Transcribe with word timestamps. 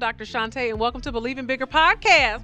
Dr. 0.00 0.24
Shantae, 0.24 0.70
and 0.70 0.80
welcome 0.80 1.02
to 1.02 1.12
Believe 1.12 1.36
in 1.36 1.44
Bigger 1.44 1.66
podcast. 1.66 2.42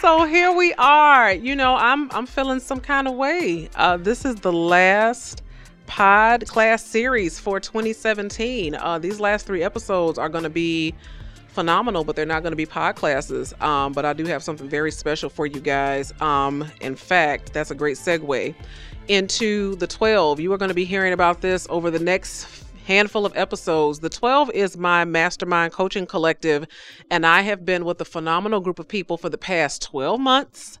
So 0.00 0.24
here 0.26 0.52
we 0.52 0.74
are. 0.74 1.32
You 1.32 1.56
know, 1.56 1.74
I'm 1.76 2.10
I'm 2.12 2.26
feeling 2.26 2.60
some 2.60 2.78
kind 2.78 3.08
of 3.08 3.14
way. 3.14 3.70
Uh, 3.74 3.96
this 3.96 4.24
is 4.24 4.36
the 4.36 4.52
last 4.52 5.42
pod 5.86 6.46
class 6.46 6.84
series 6.84 7.40
for 7.40 7.58
2017. 7.58 8.74
Uh, 8.74 8.98
these 8.98 9.20
last 9.20 9.46
three 9.46 9.62
episodes 9.62 10.18
are 10.18 10.28
going 10.28 10.44
to 10.44 10.50
be 10.50 10.94
phenomenal, 11.58 12.04
but 12.04 12.14
they're 12.14 12.24
not 12.24 12.44
going 12.44 12.52
to 12.52 12.56
be 12.56 12.66
pod 12.66 12.94
classes. 12.94 13.52
Um, 13.60 13.92
but 13.92 14.04
I 14.04 14.12
do 14.12 14.24
have 14.26 14.44
something 14.44 14.68
very 14.68 14.92
special 14.92 15.28
for 15.28 15.44
you 15.44 15.58
guys. 15.58 16.12
Um, 16.20 16.64
in 16.80 16.94
fact, 16.94 17.52
that's 17.52 17.72
a 17.72 17.74
great 17.74 17.96
segue 17.96 18.54
into 19.08 19.74
the 19.74 19.86
12. 19.88 20.38
You 20.38 20.52
are 20.52 20.56
going 20.56 20.68
to 20.68 20.74
be 20.74 20.84
hearing 20.84 21.12
about 21.12 21.40
this 21.40 21.66
over 21.68 21.90
the 21.90 21.98
next 21.98 22.46
handful 22.86 23.26
of 23.26 23.36
episodes. 23.36 23.98
The 23.98 24.08
12 24.08 24.52
is 24.52 24.76
my 24.76 25.04
mastermind 25.04 25.72
coaching 25.72 26.06
collective, 26.06 26.64
and 27.10 27.26
I 27.26 27.40
have 27.40 27.64
been 27.64 27.84
with 27.84 28.00
a 28.00 28.04
phenomenal 28.04 28.60
group 28.60 28.78
of 28.78 28.86
people 28.86 29.16
for 29.16 29.28
the 29.28 29.36
past 29.36 29.82
12 29.82 30.20
months 30.20 30.78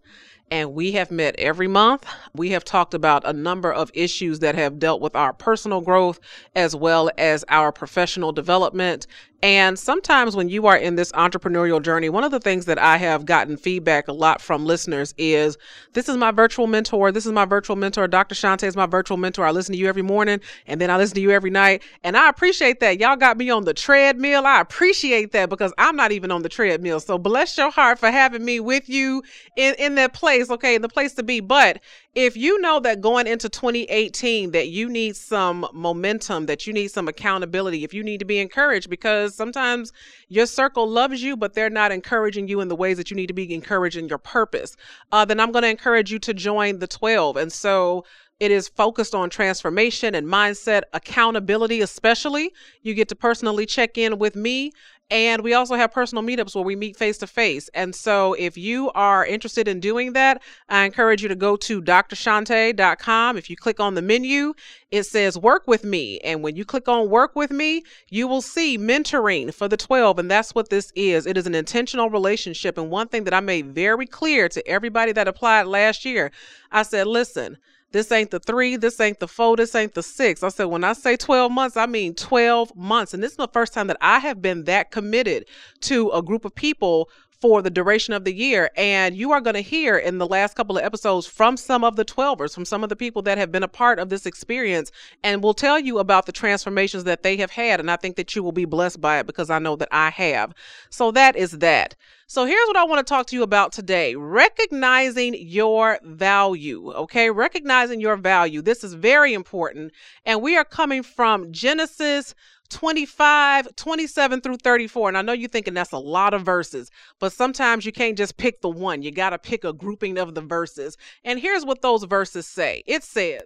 and 0.50 0.74
we 0.74 0.92
have 0.92 1.10
met 1.10 1.34
every 1.38 1.68
month. 1.68 2.06
We 2.34 2.50
have 2.50 2.64
talked 2.64 2.94
about 2.94 3.26
a 3.26 3.32
number 3.32 3.72
of 3.72 3.90
issues 3.94 4.38
that 4.40 4.54
have 4.54 4.78
dealt 4.78 5.00
with 5.00 5.14
our 5.14 5.32
personal 5.32 5.80
growth 5.80 6.20
as 6.54 6.74
well 6.74 7.10
as 7.18 7.44
our 7.48 7.72
professional 7.72 8.32
development. 8.32 9.06
And 9.40 9.78
sometimes 9.78 10.34
when 10.34 10.48
you 10.48 10.66
are 10.66 10.76
in 10.76 10.96
this 10.96 11.12
entrepreneurial 11.12 11.80
journey, 11.80 12.08
one 12.08 12.24
of 12.24 12.32
the 12.32 12.40
things 12.40 12.64
that 12.64 12.76
I 12.76 12.96
have 12.96 13.24
gotten 13.24 13.56
feedback 13.56 14.08
a 14.08 14.12
lot 14.12 14.40
from 14.40 14.66
listeners 14.66 15.14
is 15.16 15.56
this 15.92 16.08
is 16.08 16.16
my 16.16 16.32
virtual 16.32 16.66
mentor. 16.66 17.12
This 17.12 17.24
is 17.24 17.30
my 17.30 17.44
virtual 17.44 17.76
mentor. 17.76 18.08
Dr. 18.08 18.34
Shantae 18.34 18.66
is 18.66 18.74
my 18.74 18.86
virtual 18.86 19.16
mentor. 19.16 19.44
I 19.44 19.52
listen 19.52 19.74
to 19.74 19.78
you 19.78 19.86
every 19.86 20.02
morning 20.02 20.40
and 20.66 20.80
then 20.80 20.90
I 20.90 20.96
listen 20.96 21.14
to 21.14 21.20
you 21.20 21.30
every 21.30 21.50
night. 21.50 21.84
And 22.02 22.16
I 22.16 22.28
appreciate 22.28 22.80
that. 22.80 22.98
Y'all 22.98 23.14
got 23.14 23.38
me 23.38 23.48
on 23.48 23.64
the 23.64 23.74
treadmill. 23.74 24.44
I 24.44 24.60
appreciate 24.60 25.30
that 25.32 25.48
because 25.50 25.72
I'm 25.78 25.94
not 25.94 26.10
even 26.10 26.32
on 26.32 26.42
the 26.42 26.48
treadmill. 26.48 26.98
So 26.98 27.16
bless 27.16 27.56
your 27.56 27.70
heart 27.70 28.00
for 28.00 28.10
having 28.10 28.44
me 28.44 28.58
with 28.58 28.88
you 28.88 29.22
in, 29.54 29.76
in 29.78 29.94
that 29.94 30.14
place, 30.14 30.50
okay, 30.50 30.74
in 30.74 30.82
the 30.82 30.88
place 30.88 31.14
to 31.14 31.22
be. 31.22 31.38
But 31.38 31.80
if 32.16 32.36
you 32.36 32.60
know 32.60 32.80
that 32.80 33.00
going 33.00 33.28
into 33.28 33.48
2018 33.48 34.50
that 34.50 34.66
you 34.66 34.88
need 34.88 35.14
some 35.14 35.64
momentum, 35.72 36.46
that 36.46 36.66
you 36.66 36.72
need 36.72 36.88
some 36.88 37.06
accountability, 37.06 37.84
if 37.84 37.94
you 37.94 38.02
need 38.02 38.18
to 38.18 38.24
be 38.24 38.40
encouraged 38.40 38.90
because 38.90 39.27
sometimes 39.34 39.92
your 40.28 40.46
circle 40.46 40.88
loves 40.88 41.22
you 41.22 41.36
but 41.36 41.54
they're 41.54 41.70
not 41.70 41.92
encouraging 41.92 42.48
you 42.48 42.60
in 42.60 42.68
the 42.68 42.76
ways 42.76 42.96
that 42.96 43.10
you 43.10 43.16
need 43.16 43.28
to 43.28 43.34
be 43.34 43.52
encouraged 43.54 43.96
in 43.96 44.08
your 44.08 44.18
purpose, 44.18 44.76
uh, 45.12 45.24
then 45.24 45.40
I'm 45.40 45.52
going 45.52 45.62
to 45.62 45.70
encourage 45.70 46.12
you 46.12 46.18
to 46.20 46.34
join 46.34 46.78
the 46.78 46.86
12. 46.86 47.36
And 47.36 47.52
so 47.52 48.04
it 48.40 48.52
is 48.52 48.68
focused 48.68 49.14
on 49.14 49.30
transformation 49.30 50.14
and 50.14 50.26
mindset, 50.26 50.82
accountability, 50.92 51.80
especially. 51.80 52.52
You 52.82 52.94
get 52.94 53.08
to 53.08 53.16
personally 53.16 53.66
check 53.66 53.98
in 53.98 54.18
with 54.18 54.36
me 54.36 54.72
and 55.10 55.42
we 55.42 55.54
also 55.54 55.74
have 55.74 55.90
personal 55.90 56.22
meetups 56.22 56.54
where 56.54 56.64
we 56.64 56.76
meet 56.76 56.96
face 56.96 57.16
to 57.18 57.26
face. 57.26 57.70
And 57.72 57.94
so 57.94 58.34
if 58.34 58.58
you 58.58 58.90
are 58.90 59.24
interested 59.24 59.66
in 59.66 59.80
doing 59.80 60.12
that, 60.12 60.42
I 60.68 60.84
encourage 60.84 61.22
you 61.22 61.28
to 61.28 61.34
go 61.34 61.56
to 61.56 61.80
drshantae.com. 61.80 63.38
If 63.38 63.48
you 63.48 63.56
click 63.56 63.80
on 63.80 63.94
the 63.94 64.02
menu, 64.02 64.52
it 64.90 65.04
says 65.04 65.38
work 65.38 65.66
with 65.66 65.82
me. 65.82 66.18
And 66.20 66.42
when 66.42 66.56
you 66.56 66.64
click 66.66 66.88
on 66.88 67.08
work 67.08 67.34
with 67.34 67.50
me, 67.50 67.84
you 68.10 68.28
will 68.28 68.42
see 68.42 68.76
mentoring 68.76 69.52
for 69.54 69.66
the 69.66 69.78
12. 69.78 70.18
And 70.18 70.30
that's 70.30 70.54
what 70.54 70.68
this 70.68 70.92
is. 70.94 71.26
It 71.26 71.38
is 71.38 71.46
an 71.46 71.54
intentional 71.54 72.10
relationship. 72.10 72.76
And 72.76 72.90
one 72.90 73.08
thing 73.08 73.24
that 73.24 73.34
I 73.34 73.40
made 73.40 73.74
very 73.74 74.06
clear 74.06 74.48
to 74.50 74.66
everybody 74.68 75.12
that 75.12 75.26
applied 75.26 75.66
last 75.66 76.04
year, 76.04 76.30
I 76.70 76.82
said, 76.82 77.06
listen, 77.06 77.56
this 77.92 78.12
ain't 78.12 78.30
the 78.30 78.38
three, 78.38 78.76
this 78.76 79.00
ain't 79.00 79.18
the 79.18 79.28
four, 79.28 79.56
this 79.56 79.74
ain't 79.74 79.94
the 79.94 80.02
six. 80.02 80.42
I 80.42 80.48
said, 80.48 80.64
when 80.64 80.84
I 80.84 80.92
say 80.92 81.16
12 81.16 81.50
months, 81.50 81.76
I 81.76 81.86
mean 81.86 82.14
12 82.14 82.76
months. 82.76 83.14
And 83.14 83.22
this 83.22 83.32
is 83.32 83.36
the 83.36 83.48
first 83.48 83.72
time 83.72 83.86
that 83.86 83.96
I 84.00 84.18
have 84.18 84.42
been 84.42 84.64
that 84.64 84.90
committed 84.90 85.46
to 85.82 86.10
a 86.10 86.22
group 86.22 86.44
of 86.44 86.54
people 86.54 87.08
for 87.40 87.62
the 87.62 87.70
duration 87.70 88.14
of 88.14 88.24
the 88.24 88.34
year. 88.34 88.70
And 88.76 89.16
you 89.16 89.32
are 89.32 89.40
going 89.40 89.54
to 89.54 89.60
hear 89.60 89.96
in 89.96 90.18
the 90.18 90.26
last 90.26 90.54
couple 90.54 90.76
of 90.76 90.84
episodes 90.84 91.26
from 91.26 91.56
some 91.56 91.84
of 91.84 91.96
the 91.96 92.04
12ers, 92.04 92.54
from 92.54 92.64
some 92.64 92.82
of 92.82 92.88
the 92.88 92.96
people 92.96 93.22
that 93.22 93.38
have 93.38 93.52
been 93.52 93.62
a 93.62 93.68
part 93.68 93.98
of 93.98 94.08
this 94.08 94.26
experience, 94.26 94.90
and 95.22 95.42
will 95.42 95.54
tell 95.54 95.78
you 95.78 95.98
about 95.98 96.26
the 96.26 96.32
transformations 96.32 97.04
that 97.04 97.22
they 97.22 97.36
have 97.36 97.50
had. 97.50 97.80
And 97.80 97.90
I 97.90 97.96
think 97.96 98.16
that 98.16 98.34
you 98.34 98.42
will 98.42 98.52
be 98.52 98.64
blessed 98.64 99.00
by 99.00 99.18
it 99.18 99.26
because 99.26 99.50
I 99.50 99.58
know 99.58 99.76
that 99.76 99.88
I 99.92 100.10
have. 100.10 100.54
So 100.90 101.10
that 101.12 101.36
is 101.36 101.52
that. 101.58 101.94
So 102.30 102.44
here's 102.44 102.66
what 102.66 102.76
I 102.76 102.84
want 102.84 102.98
to 103.06 103.10
talk 103.10 103.26
to 103.28 103.36
you 103.36 103.42
about 103.42 103.72
today 103.72 104.14
recognizing 104.14 105.34
your 105.34 105.98
value. 106.04 106.92
Okay, 106.92 107.30
recognizing 107.30 108.02
your 108.02 108.16
value. 108.16 108.60
This 108.60 108.84
is 108.84 108.92
very 108.92 109.32
important. 109.32 109.92
And 110.26 110.42
we 110.42 110.54
are 110.54 110.64
coming 110.64 111.02
from 111.02 111.50
Genesis 111.52 112.34
25, 112.70 113.74
27 113.76 114.40
through 114.40 114.56
34. 114.56 115.08
And 115.08 115.18
I 115.18 115.22
know 115.22 115.32
you're 115.32 115.48
thinking 115.48 115.74
that's 115.74 115.92
a 115.92 115.98
lot 115.98 116.34
of 116.34 116.42
verses, 116.42 116.90
but 117.18 117.32
sometimes 117.32 117.84
you 117.84 117.92
can't 117.92 118.16
just 118.18 118.36
pick 118.36 118.60
the 118.60 118.68
one. 118.68 119.02
You 119.02 119.10
got 119.10 119.30
to 119.30 119.38
pick 119.38 119.64
a 119.64 119.72
grouping 119.72 120.18
of 120.18 120.34
the 120.34 120.40
verses. 120.40 120.96
And 121.24 121.38
here's 121.38 121.64
what 121.64 121.82
those 121.82 122.04
verses 122.04 122.46
say 122.46 122.82
it 122.86 123.04
says, 123.04 123.42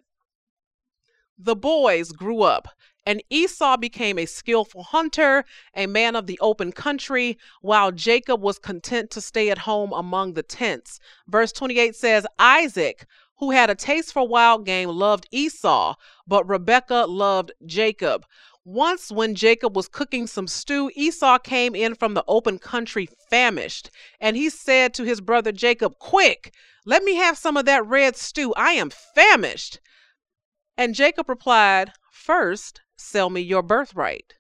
The 1.39 1.57
boys 1.57 2.13
grew 2.13 2.43
up 2.43 2.69
and 3.05 3.23
Esau 3.31 3.77
became 3.77 4.19
a 4.19 4.27
skillful 4.27 4.85
hunter, 4.85 5.45
a 5.75 5.87
man 5.87 6.15
of 6.15 6.27
the 6.27 6.39
open 6.41 6.73
country, 6.73 7.39
while 7.61 7.91
Jacob 7.91 8.41
was 8.41 8.59
content 8.59 9.11
to 9.11 9.21
stay 9.21 9.51
at 9.51 9.59
home 9.59 9.93
among 9.93 10.35
the 10.35 10.43
tents. 10.43 11.01
Verse 11.27 11.53
28 11.53 11.97
says, 11.97 12.27
Isaac, 12.39 13.07
who 13.39 13.51
had 13.51 13.71
a 13.71 13.75
taste 13.75 14.13
for 14.13 14.27
wild 14.27 14.65
game, 14.65 14.89
loved 14.89 15.27
Esau, 15.33 15.97
but 16.29 16.49
Rebekah 16.49 17.07
loved 17.09 17.51
Jacob. 17.67 18.25
Once, 18.65 19.11
when 19.11 19.35
Jacob 19.35 19.75
was 19.75 19.89
cooking 19.89 20.27
some 20.27 20.47
stew, 20.47 20.91
Esau 20.95 21.39
came 21.39 21.75
in 21.75 21.95
from 21.95 22.15
the 22.15 22.25
open 22.29 22.59
country 22.59 23.09
famished, 23.29 23.91
and 24.21 24.37
he 24.37 24.49
said 24.49 24.95
to 24.95 25.03
his 25.03 25.21
brother 25.21 25.51
Jacob, 25.51 25.99
Quick, 25.99 26.55
let 26.87 27.03
me 27.03 27.17
have 27.17 27.37
some 27.37 27.57
of 27.57 27.65
that 27.65 27.85
red 27.87 28.17
stew. 28.17 28.55
I 28.55 28.73
am 28.73 28.91
famished. 28.91 29.81
And 30.77 30.95
Jacob 30.95 31.29
replied, 31.29 31.93
First, 32.13 32.81
sell 32.97 33.31
me 33.31 33.41
your 33.41 33.63
birthright. 33.63 34.35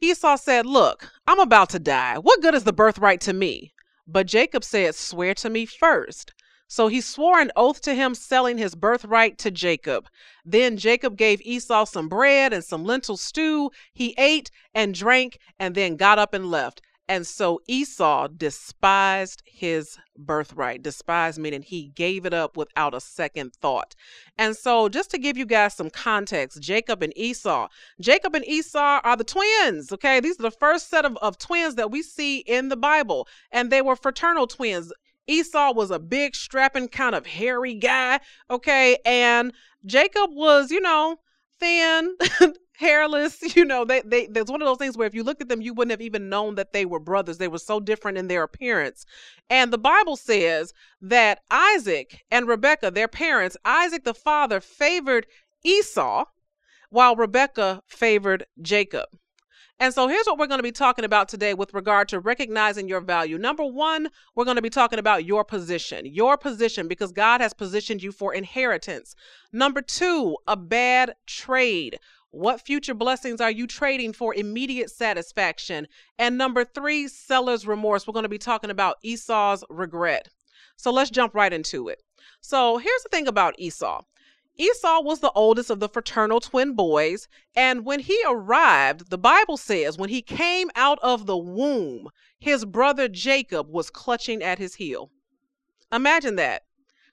Esau 0.00 0.36
said, 0.36 0.66
Look, 0.66 1.12
I'm 1.26 1.38
about 1.38 1.70
to 1.70 1.78
die. 1.78 2.18
What 2.18 2.42
good 2.42 2.54
is 2.54 2.64
the 2.64 2.72
birthright 2.72 3.20
to 3.22 3.32
me? 3.32 3.72
But 4.06 4.26
Jacob 4.26 4.64
said, 4.64 4.96
Swear 4.96 5.34
to 5.34 5.48
me 5.48 5.66
first. 5.66 6.32
So 6.72 6.88
he 6.88 7.02
swore 7.02 7.38
an 7.38 7.52
oath 7.54 7.82
to 7.82 7.94
him, 7.94 8.14
selling 8.14 8.56
his 8.56 8.74
birthright 8.74 9.36
to 9.40 9.50
Jacob. 9.50 10.08
Then 10.42 10.78
Jacob 10.78 11.18
gave 11.18 11.42
Esau 11.42 11.84
some 11.84 12.08
bread 12.08 12.54
and 12.54 12.64
some 12.64 12.82
lentil 12.82 13.18
stew. 13.18 13.70
He 13.92 14.14
ate 14.16 14.50
and 14.74 14.94
drank 14.94 15.38
and 15.58 15.74
then 15.74 15.96
got 15.96 16.18
up 16.18 16.32
and 16.32 16.50
left. 16.50 16.80
And 17.06 17.26
so 17.26 17.60
Esau 17.68 18.28
despised 18.28 19.42
his 19.44 19.98
birthright. 20.16 20.82
Despised 20.82 21.38
meaning 21.38 21.60
he 21.60 21.88
gave 21.88 22.24
it 22.24 22.32
up 22.32 22.56
without 22.56 22.94
a 22.94 23.02
second 23.02 23.52
thought. 23.60 23.94
And 24.38 24.56
so, 24.56 24.88
just 24.88 25.10
to 25.10 25.18
give 25.18 25.36
you 25.36 25.44
guys 25.44 25.74
some 25.74 25.90
context, 25.90 26.62
Jacob 26.62 27.02
and 27.02 27.12
Esau. 27.18 27.68
Jacob 28.00 28.34
and 28.34 28.46
Esau 28.46 29.00
are 29.04 29.16
the 29.18 29.24
twins, 29.24 29.92
okay? 29.92 30.20
These 30.20 30.40
are 30.40 30.44
the 30.44 30.50
first 30.50 30.88
set 30.88 31.04
of, 31.04 31.18
of 31.18 31.36
twins 31.36 31.74
that 31.74 31.90
we 31.90 32.00
see 32.00 32.38
in 32.38 32.70
the 32.70 32.78
Bible, 32.78 33.28
and 33.50 33.70
they 33.70 33.82
were 33.82 33.94
fraternal 33.94 34.46
twins. 34.46 34.90
Esau 35.26 35.72
was 35.72 35.90
a 35.90 35.98
big, 35.98 36.34
strapping, 36.34 36.88
kind 36.88 37.14
of 37.14 37.26
hairy 37.26 37.74
guy, 37.74 38.20
okay? 38.50 38.98
And 39.04 39.52
Jacob 39.84 40.30
was, 40.32 40.70
you 40.70 40.80
know, 40.80 41.18
thin, 41.60 42.16
hairless. 42.74 43.38
You 43.56 43.64
know, 43.64 43.84
they 43.84 44.00
they 44.02 44.26
there's 44.26 44.50
one 44.50 44.62
of 44.62 44.66
those 44.66 44.78
things 44.78 44.96
where 44.96 45.06
if 45.06 45.14
you 45.14 45.22
looked 45.22 45.42
at 45.42 45.48
them, 45.48 45.60
you 45.60 45.74
wouldn't 45.74 45.92
have 45.92 46.00
even 46.00 46.28
known 46.28 46.56
that 46.56 46.72
they 46.72 46.84
were 46.84 46.98
brothers. 47.00 47.38
They 47.38 47.48
were 47.48 47.58
so 47.58 47.80
different 47.80 48.18
in 48.18 48.28
their 48.28 48.42
appearance. 48.42 49.04
And 49.50 49.72
the 49.72 49.78
Bible 49.78 50.16
says 50.16 50.72
that 51.00 51.40
Isaac 51.50 52.24
and 52.30 52.48
Rebekah, 52.48 52.90
their 52.90 53.08
parents, 53.08 53.56
Isaac 53.64 54.04
the 54.04 54.14
father 54.14 54.60
favored 54.60 55.26
Esau, 55.64 56.24
while 56.90 57.14
Rebekah 57.16 57.82
favored 57.86 58.46
Jacob. 58.60 59.06
And 59.82 59.92
so 59.92 60.06
here's 60.06 60.26
what 60.26 60.38
we're 60.38 60.46
going 60.46 60.60
to 60.60 60.62
be 60.62 60.70
talking 60.70 61.04
about 61.04 61.28
today 61.28 61.54
with 61.54 61.74
regard 61.74 62.08
to 62.10 62.20
recognizing 62.20 62.86
your 62.86 63.00
value. 63.00 63.36
Number 63.36 63.64
one, 63.64 64.10
we're 64.36 64.44
going 64.44 64.54
to 64.54 64.62
be 64.62 64.70
talking 64.70 65.00
about 65.00 65.24
your 65.24 65.44
position, 65.44 66.06
your 66.06 66.38
position, 66.38 66.86
because 66.86 67.10
God 67.10 67.40
has 67.40 67.52
positioned 67.52 68.00
you 68.00 68.12
for 68.12 68.32
inheritance. 68.32 69.16
Number 69.52 69.82
two, 69.82 70.36
a 70.46 70.56
bad 70.56 71.16
trade. 71.26 71.98
What 72.30 72.60
future 72.60 72.94
blessings 72.94 73.40
are 73.40 73.50
you 73.50 73.66
trading 73.66 74.12
for 74.12 74.32
immediate 74.32 74.88
satisfaction? 74.88 75.88
And 76.16 76.38
number 76.38 76.64
three, 76.64 77.08
seller's 77.08 77.66
remorse. 77.66 78.06
We're 78.06 78.12
going 78.12 78.22
to 78.22 78.28
be 78.28 78.38
talking 78.38 78.70
about 78.70 78.98
Esau's 79.02 79.64
regret. 79.68 80.28
So 80.76 80.92
let's 80.92 81.10
jump 81.10 81.34
right 81.34 81.52
into 81.52 81.88
it. 81.88 82.00
So 82.40 82.78
here's 82.78 83.02
the 83.02 83.08
thing 83.08 83.26
about 83.26 83.56
Esau 83.58 84.02
Esau 84.62 85.00
was 85.00 85.18
the 85.18 85.32
oldest 85.32 85.70
of 85.70 85.80
the 85.80 85.88
fraternal 85.88 86.38
twin 86.38 86.74
boys, 86.74 87.26
and 87.56 87.84
when 87.84 87.98
he 87.98 88.22
arrived, 88.24 89.10
the 89.10 89.18
Bible 89.18 89.56
says 89.56 89.98
when 89.98 90.08
he 90.08 90.22
came 90.22 90.70
out 90.76 91.00
of 91.02 91.26
the 91.26 91.36
womb, 91.36 92.10
his 92.38 92.64
brother 92.64 93.08
Jacob 93.08 93.68
was 93.68 93.90
clutching 93.90 94.40
at 94.40 94.60
his 94.60 94.76
heel. 94.76 95.10
Imagine 95.92 96.36
that. 96.36 96.62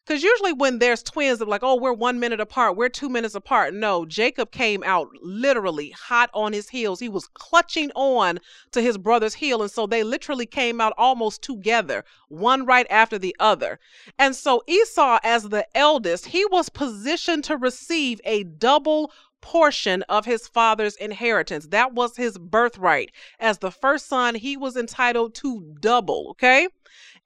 Because 0.09 0.23
usually 0.23 0.53
when 0.53 0.79
there's 0.79 1.03
twins, 1.03 1.37
they're 1.37 1.47
like, 1.47 1.61
oh, 1.61 1.75
we're 1.75 1.93
one 1.93 2.19
minute 2.19 2.39
apart, 2.39 2.75
we're 2.75 2.89
two 2.89 3.09
minutes 3.09 3.35
apart. 3.35 3.75
No, 3.75 4.05
Jacob 4.05 4.49
came 4.49 4.83
out 4.83 5.07
literally 5.21 5.91
hot 5.91 6.31
on 6.33 6.51
his 6.51 6.67
heels. 6.67 6.99
He 6.99 7.09
was 7.09 7.27
clutching 7.35 7.91
on 7.93 8.39
to 8.71 8.81
his 8.81 8.97
brother's 8.97 9.35
heel. 9.35 9.61
And 9.61 9.69
so 9.69 9.85
they 9.85 10.01
literally 10.01 10.47
came 10.47 10.81
out 10.81 10.93
almost 10.97 11.43
together, 11.43 12.03
one 12.27 12.65
right 12.65 12.87
after 12.89 13.19
the 13.19 13.35
other. 13.39 13.79
And 14.17 14.35
so 14.35 14.63
Esau, 14.65 15.19
as 15.23 15.43
the 15.43 15.67
eldest, 15.77 16.25
he 16.25 16.43
was 16.45 16.69
positioned 16.69 17.43
to 17.43 17.55
receive 17.55 18.19
a 18.25 18.45
double 18.45 19.11
portion 19.41 20.01
of 20.09 20.25
his 20.25 20.47
father's 20.47 20.95
inheritance. 20.95 21.67
That 21.67 21.93
was 21.93 22.17
his 22.17 22.35
birthright. 22.39 23.11
As 23.39 23.59
the 23.59 23.71
first 23.71 24.07
son, 24.07 24.33
he 24.33 24.57
was 24.57 24.75
entitled 24.75 25.35
to 25.35 25.75
double, 25.79 26.29
okay? 26.31 26.67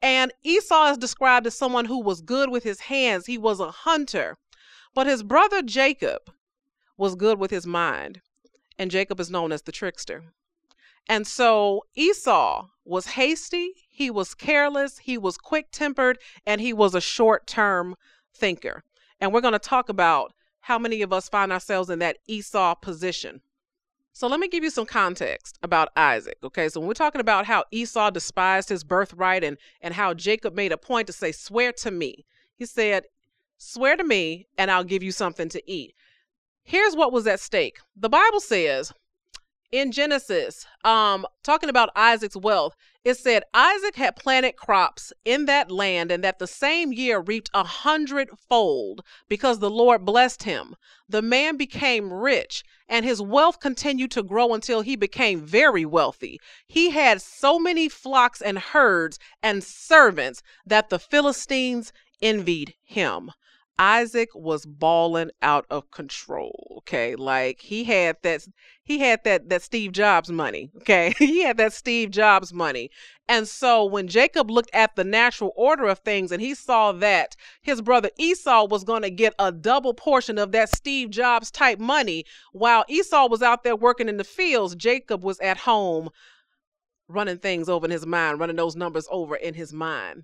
And 0.04 0.34
Esau 0.44 0.92
is 0.92 0.98
described 0.98 1.48
as 1.48 1.58
someone 1.58 1.86
who 1.86 2.02
was 2.02 2.22
good 2.22 2.50
with 2.50 2.66
his 2.66 2.82
hands, 2.82 3.26
he 3.26 3.38
was 3.38 3.62
a 3.62 3.72
hunter. 3.72 4.38
But 4.94 5.08
his 5.08 5.24
brother 5.24 5.62
Jacob 5.62 6.30
was 6.98 7.16
good 7.16 7.40
with 7.40 7.52
his 7.52 7.66
mind, 7.66 8.22
and 8.78 8.92
Jacob 8.92 9.22
is 9.22 9.32
known 9.32 9.54
as 9.54 9.62
the 9.62 9.72
trickster. 9.72 10.26
And 11.08 11.26
so 11.26 11.84
Esau 11.96 12.68
was 12.84 13.08
hasty, 13.08 13.72
he 13.90 14.12
was 14.12 14.36
careless, 14.36 15.00
he 15.00 15.18
was 15.18 15.38
quick 15.38 15.68
tempered, 15.72 16.20
and 16.46 16.60
he 16.60 16.74
was 16.74 16.94
a 16.94 17.02
short 17.02 17.48
term 17.48 17.96
thinker. 18.34 18.84
And 19.22 19.32
we're 19.32 19.42
going 19.42 19.54
to 19.54 19.60
talk 19.60 19.88
about 19.88 20.34
how 20.60 20.78
many 20.78 21.02
of 21.02 21.14
us 21.14 21.30
find 21.30 21.52
ourselves 21.52 21.90
in 21.90 22.00
that 22.00 22.18
Esau 22.28 22.76
position. 22.76 23.42
So 24.15 24.27
let 24.27 24.39
me 24.39 24.48
give 24.48 24.63
you 24.63 24.69
some 24.69 24.86
context 24.86 25.57
about 25.63 25.89
Isaac. 25.95 26.38
Okay, 26.44 26.69
so 26.69 26.80
when 26.80 26.88
we're 26.88 26.94
talking 26.94 27.19
about 27.19 27.45
how 27.45 27.65
Esau 27.71 28.12
despised 28.12 28.69
his 28.69 28.83
birthright 28.83 29.44
and 29.44 29.57
and 29.81 29.94
how 29.94 30.13
Jacob 30.13 30.54
made 30.54 30.71
a 30.71 30.77
point 30.77 31.07
to 31.07 31.13
say, 31.13 31.31
"Swear 31.31 31.71
to 31.74 31.89
me," 31.89 32.24
he 32.56 32.65
said, 32.68 33.06
"Swear 33.57 33.98
to 33.98 34.04
me, 34.04 34.48
and 34.56 34.69
I'll 34.69 34.83
give 34.83 35.01
you 35.01 35.12
something 35.12 35.50
to 35.50 35.71
eat." 35.71 35.95
Here's 36.63 36.95
what 36.95 37.12
was 37.12 37.25
at 37.25 37.39
stake. 37.39 37.80
The 37.95 38.07
Bible 38.07 38.39
says 38.39 38.94
in 39.71 39.92
Genesis, 39.92 40.68
um, 40.83 41.25
talking 41.42 41.69
about 41.69 41.89
Isaac's 41.95 42.38
wealth, 42.38 42.75
it 43.04 43.16
said 43.16 43.44
Isaac 43.54 43.96
had 43.96 44.16
planted 44.16 44.56
crops 44.56 45.12
in 45.26 45.46
that 45.46 45.70
land 45.70 46.12
and 46.12 46.24
that 46.24 46.40
the 46.40 46.48
same 46.48 46.94
year 46.94 47.20
reaped 47.20 47.50
a 47.54 47.64
hundredfold 47.64 49.04
because 49.28 49.60
the 49.60 49.70
Lord 49.70 50.06
blessed 50.06 50.44
him. 50.44 50.76
The 51.10 51.22
man 51.22 51.58
became 51.58 52.14
rich 52.14 52.64
and 52.88 53.04
his 53.04 53.22
wealth 53.22 53.60
continued 53.60 54.12
to 54.12 54.24
grow 54.24 54.54
until 54.54 54.82
he 54.82 54.96
became 54.96 55.42
very 55.42 55.86
wealthy. 55.86 56.40
He 56.68 56.92
had 56.92 57.22
so 57.22 57.60
many 57.60 57.90
flocks 57.90 58.42
and 58.42 58.58
herds 58.58 59.20
and 59.42 59.64
servants 59.64 60.42
that 60.66 60.90
the 60.90 61.00
Philistines 61.00 61.92
envied 62.22 62.74
him. 62.84 63.32
Isaac 63.80 64.30
was 64.36 64.66
balling 64.66 65.31
out 65.42 65.66
of 65.70 65.90
control. 65.90 66.75
Okay. 66.80 67.16
Like 67.16 67.62
he 67.62 67.84
had 67.84 68.18
that 68.22 68.46
he 68.84 69.00
had 69.00 69.24
that 69.24 69.50
that 69.50 69.62
Steve 69.64 69.92
Jobs 69.92 70.30
money. 70.30 70.72
Okay. 70.78 71.14
he 71.20 71.44
had 71.44 71.58
that 71.58 71.74
Steve 71.74 72.12
Jobs 72.12 72.54
money. 72.54 72.90
And 73.28 73.48
so 73.48 73.86
when 73.86 74.08
Jacob 74.08 74.52
looked 74.52 74.70
at 74.74 74.96
the 74.96 75.04
natural 75.04 75.54
order 75.56 75.86
of 75.86 76.00
things 76.00 76.31
and 76.31 76.42
he 76.42 76.54
saw 76.54 76.92
that 76.92 77.36
his 77.62 77.81
brother 77.81 78.10
Esau 78.18 78.66
was 78.66 78.84
going 78.84 79.02
to 79.02 79.10
get 79.10 79.34
a 79.40 79.52
double 79.52 79.94
portion 79.94 80.38
of 80.38 80.52
that 80.52 80.75
Steve 80.75 81.10
Jobs 81.10 81.50
type 81.50 81.80
money 81.80 82.25
while 82.52 82.86
Esau 82.88 83.28
was 83.28 83.42
out 83.42 83.64
there 83.64 83.75
working 83.75 84.10
in 84.10 84.18
the 84.18 84.24
fields, 84.24 84.75
Jacob 84.75 85.24
was 85.24 85.40
at 85.40 85.58
home 85.58 86.10
running 87.08 87.38
things 87.38 87.70
over 87.70 87.86
in 87.86 87.92
his 87.92 88.06
mind, 88.06 88.40
running 88.40 88.56
those 88.56 88.75
numbers 88.75 89.08
over 89.10 89.36
in 89.36 89.54
his 89.54 89.74
mind. 89.74 90.24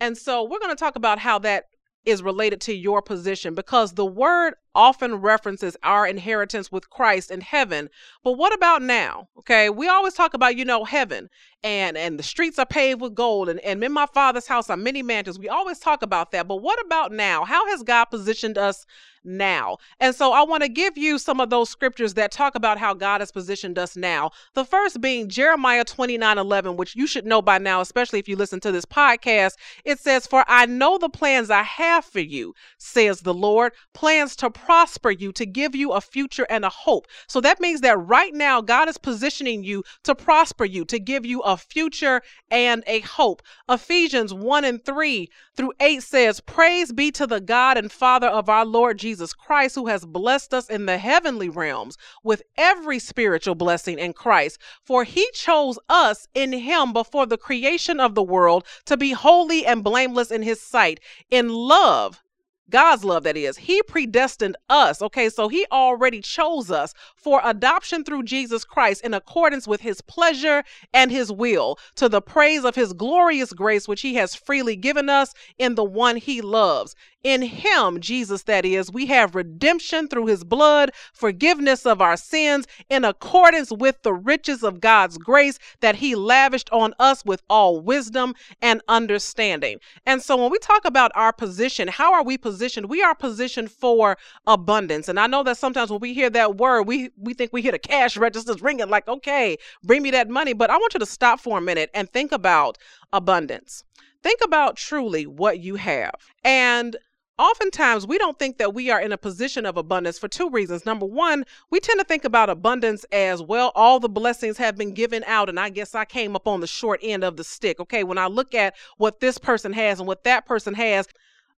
And 0.00 0.16
so 0.16 0.42
we're 0.42 0.58
going 0.58 0.74
to 0.74 0.78
talk 0.78 0.96
about 0.96 1.18
how 1.18 1.38
that 1.40 1.64
is 2.06 2.22
related 2.22 2.60
to 2.62 2.74
your 2.74 3.02
position 3.02 3.54
because 3.54 3.92
the 3.92 4.06
word 4.06 4.54
often 4.76 5.16
references 5.16 5.76
our 5.82 6.06
inheritance 6.06 6.70
with 6.70 6.90
Christ 6.90 7.30
in 7.30 7.40
heaven. 7.40 7.88
But 8.22 8.32
what 8.32 8.54
about 8.54 8.82
now? 8.82 9.28
Okay, 9.38 9.70
we 9.70 9.88
always 9.88 10.14
talk 10.14 10.34
about, 10.34 10.56
you 10.56 10.64
know, 10.64 10.84
heaven 10.84 11.30
and 11.64 11.96
and 11.96 12.18
the 12.18 12.22
streets 12.22 12.58
are 12.58 12.66
paved 12.66 13.00
with 13.00 13.14
gold 13.14 13.48
and, 13.48 13.58
and 13.60 13.82
in 13.82 13.90
my 13.90 14.06
father's 14.06 14.46
house 14.46 14.68
are 14.68 14.76
many 14.76 15.02
mansions. 15.02 15.38
We 15.38 15.48
always 15.48 15.78
talk 15.78 16.02
about 16.02 16.30
that. 16.32 16.46
But 16.46 16.56
what 16.56 16.84
about 16.84 17.10
now? 17.10 17.44
How 17.44 17.66
has 17.68 17.82
God 17.82 18.04
positioned 18.04 18.58
us 18.58 18.86
now. 19.26 19.76
And 20.00 20.14
so 20.14 20.32
I 20.32 20.42
want 20.42 20.62
to 20.62 20.68
give 20.68 20.96
you 20.96 21.18
some 21.18 21.40
of 21.40 21.50
those 21.50 21.68
scriptures 21.68 22.14
that 22.14 22.30
talk 22.30 22.54
about 22.54 22.78
how 22.78 22.94
God 22.94 23.20
has 23.20 23.32
positioned 23.32 23.78
us 23.78 23.96
now. 23.96 24.30
The 24.54 24.64
first 24.64 25.00
being 25.00 25.28
Jeremiah 25.28 25.84
29 25.84 26.38
11, 26.38 26.76
which 26.76 26.96
you 26.96 27.06
should 27.06 27.26
know 27.26 27.42
by 27.42 27.58
now, 27.58 27.80
especially 27.80 28.18
if 28.18 28.28
you 28.28 28.36
listen 28.36 28.60
to 28.60 28.72
this 28.72 28.86
podcast. 28.86 29.54
It 29.84 29.98
says, 29.98 30.26
For 30.26 30.44
I 30.46 30.66
know 30.66 30.96
the 30.96 31.08
plans 31.08 31.50
I 31.50 31.62
have 31.62 32.04
for 32.04 32.20
you, 32.20 32.54
says 32.78 33.20
the 33.20 33.34
Lord, 33.34 33.72
plans 33.92 34.36
to 34.36 34.50
prosper 34.66 35.12
you, 35.12 35.30
to 35.30 35.46
give 35.46 35.76
you 35.76 35.92
a 35.92 36.00
future 36.00 36.44
and 36.50 36.64
a 36.64 36.68
hope. 36.68 37.06
So 37.28 37.40
that 37.40 37.60
means 37.60 37.82
that 37.82 37.96
right 37.98 38.34
now, 38.34 38.60
God 38.60 38.88
is 38.88 38.98
positioning 38.98 39.62
you 39.62 39.84
to 40.02 40.12
prosper 40.12 40.64
you, 40.64 40.84
to 40.86 40.98
give 40.98 41.24
you 41.24 41.40
a 41.42 41.56
future 41.56 42.20
and 42.50 42.82
a 42.88 42.98
hope. 43.00 43.42
Ephesians 43.68 44.34
1 44.34 44.64
and 44.64 44.84
3 44.84 45.30
through 45.56 45.72
8 45.78 46.02
says, 46.02 46.40
Praise 46.40 46.92
be 46.92 47.12
to 47.12 47.28
the 47.28 47.40
God 47.40 47.78
and 47.78 47.92
Father 47.92 48.26
of 48.26 48.48
our 48.48 48.66
Lord 48.66 48.98
Jesus 48.98 49.32
Christ, 49.32 49.76
who 49.76 49.86
has 49.86 50.04
blessed 50.04 50.52
us 50.52 50.68
in 50.68 50.86
the 50.86 50.98
heavenly 50.98 51.48
realms 51.48 51.96
with 52.24 52.42
every 52.58 52.98
spiritual 52.98 53.54
blessing 53.54 54.00
in 54.00 54.14
Christ. 54.14 54.58
For 54.82 55.04
he 55.04 55.30
chose 55.32 55.78
us 55.88 56.26
in 56.34 56.52
him 56.52 56.92
before 56.92 57.26
the 57.26 57.38
creation 57.38 58.00
of 58.00 58.16
the 58.16 58.22
world 58.22 58.66
to 58.86 58.96
be 58.96 59.12
holy 59.12 59.64
and 59.64 59.84
blameless 59.84 60.32
in 60.32 60.42
his 60.42 60.60
sight. 60.60 60.98
In 61.30 61.50
love, 61.50 62.20
God's 62.68 63.04
love, 63.04 63.22
that 63.24 63.36
is. 63.36 63.56
He 63.56 63.82
predestined 63.82 64.56
us. 64.68 65.00
Okay, 65.00 65.28
so 65.28 65.48
He 65.48 65.66
already 65.70 66.20
chose 66.20 66.70
us 66.70 66.94
for 67.14 67.40
adoption 67.44 68.02
through 68.02 68.24
Jesus 68.24 68.64
Christ 68.64 69.04
in 69.04 69.14
accordance 69.14 69.68
with 69.68 69.80
His 69.80 70.00
pleasure 70.00 70.64
and 70.92 71.10
His 71.10 71.30
will, 71.30 71.78
to 71.94 72.08
the 72.08 72.20
praise 72.20 72.64
of 72.64 72.74
His 72.74 72.92
glorious 72.92 73.52
grace, 73.52 73.86
which 73.86 74.02
He 74.02 74.14
has 74.14 74.34
freely 74.34 74.76
given 74.76 75.08
us 75.08 75.32
in 75.58 75.74
the 75.76 75.84
one 75.84 76.16
He 76.16 76.40
loves. 76.40 76.96
In 77.26 77.42
him, 77.42 78.00
Jesus, 78.00 78.44
that 78.44 78.64
is, 78.64 78.92
we 78.92 79.06
have 79.06 79.34
redemption 79.34 80.06
through 80.06 80.26
his 80.26 80.44
blood, 80.44 80.92
forgiveness 81.12 81.84
of 81.84 82.00
our 82.00 82.16
sins, 82.16 82.68
in 82.88 83.04
accordance 83.04 83.72
with 83.72 84.00
the 84.02 84.14
riches 84.14 84.62
of 84.62 84.78
God's 84.78 85.18
grace 85.18 85.58
that 85.80 85.96
he 85.96 86.14
lavished 86.14 86.70
on 86.70 86.94
us 87.00 87.24
with 87.24 87.42
all 87.50 87.80
wisdom 87.80 88.36
and 88.62 88.80
understanding. 88.86 89.80
And 90.06 90.22
so 90.22 90.36
when 90.36 90.52
we 90.52 90.60
talk 90.60 90.84
about 90.84 91.10
our 91.16 91.32
position, 91.32 91.88
how 91.88 92.14
are 92.14 92.22
we 92.22 92.38
positioned? 92.38 92.88
We 92.88 93.02
are 93.02 93.16
positioned 93.16 93.72
for 93.72 94.16
abundance. 94.46 95.08
And 95.08 95.18
I 95.18 95.26
know 95.26 95.42
that 95.42 95.58
sometimes 95.58 95.90
when 95.90 95.98
we 95.98 96.14
hear 96.14 96.30
that 96.30 96.58
word, 96.58 96.82
we, 96.82 97.10
we 97.16 97.34
think 97.34 97.52
we 97.52 97.60
hear 97.60 97.72
the 97.72 97.80
cash 97.80 98.16
registers 98.16 98.62
ringing 98.62 98.88
like, 98.88 99.08
okay, 99.08 99.56
bring 99.82 100.02
me 100.02 100.12
that 100.12 100.28
money. 100.30 100.52
But 100.52 100.70
I 100.70 100.76
want 100.76 100.94
you 100.94 101.00
to 101.00 101.06
stop 101.06 101.40
for 101.40 101.58
a 101.58 101.60
minute 101.60 101.90
and 101.92 102.08
think 102.08 102.30
about 102.30 102.78
abundance. 103.12 103.82
Think 104.22 104.40
about 104.44 104.76
truly 104.76 105.26
what 105.26 105.60
you 105.60 105.76
have. 105.76 106.14
And 106.44 106.96
Oftentimes, 107.38 108.06
we 108.06 108.16
don't 108.16 108.38
think 108.38 108.56
that 108.56 108.72
we 108.72 108.90
are 108.90 109.00
in 109.00 109.12
a 109.12 109.18
position 109.18 109.66
of 109.66 109.76
abundance 109.76 110.18
for 110.18 110.26
two 110.26 110.48
reasons. 110.48 110.86
Number 110.86 111.04
one, 111.04 111.44
we 111.70 111.80
tend 111.80 112.00
to 112.00 112.04
think 112.04 112.24
about 112.24 112.48
abundance 112.48 113.04
as 113.12 113.42
well, 113.42 113.72
all 113.74 114.00
the 114.00 114.08
blessings 114.08 114.56
have 114.56 114.76
been 114.76 114.94
given 114.94 115.22
out, 115.26 115.50
and 115.50 115.60
I 115.60 115.68
guess 115.68 115.94
I 115.94 116.06
came 116.06 116.34
up 116.34 116.46
on 116.46 116.60
the 116.60 116.66
short 116.66 116.98
end 117.02 117.24
of 117.24 117.36
the 117.36 117.44
stick. 117.44 117.78
Okay, 117.78 118.04
when 118.04 118.16
I 118.16 118.26
look 118.26 118.54
at 118.54 118.74
what 118.96 119.20
this 119.20 119.36
person 119.36 119.74
has 119.74 119.98
and 119.98 120.08
what 120.08 120.24
that 120.24 120.46
person 120.46 120.72
has, 120.74 121.08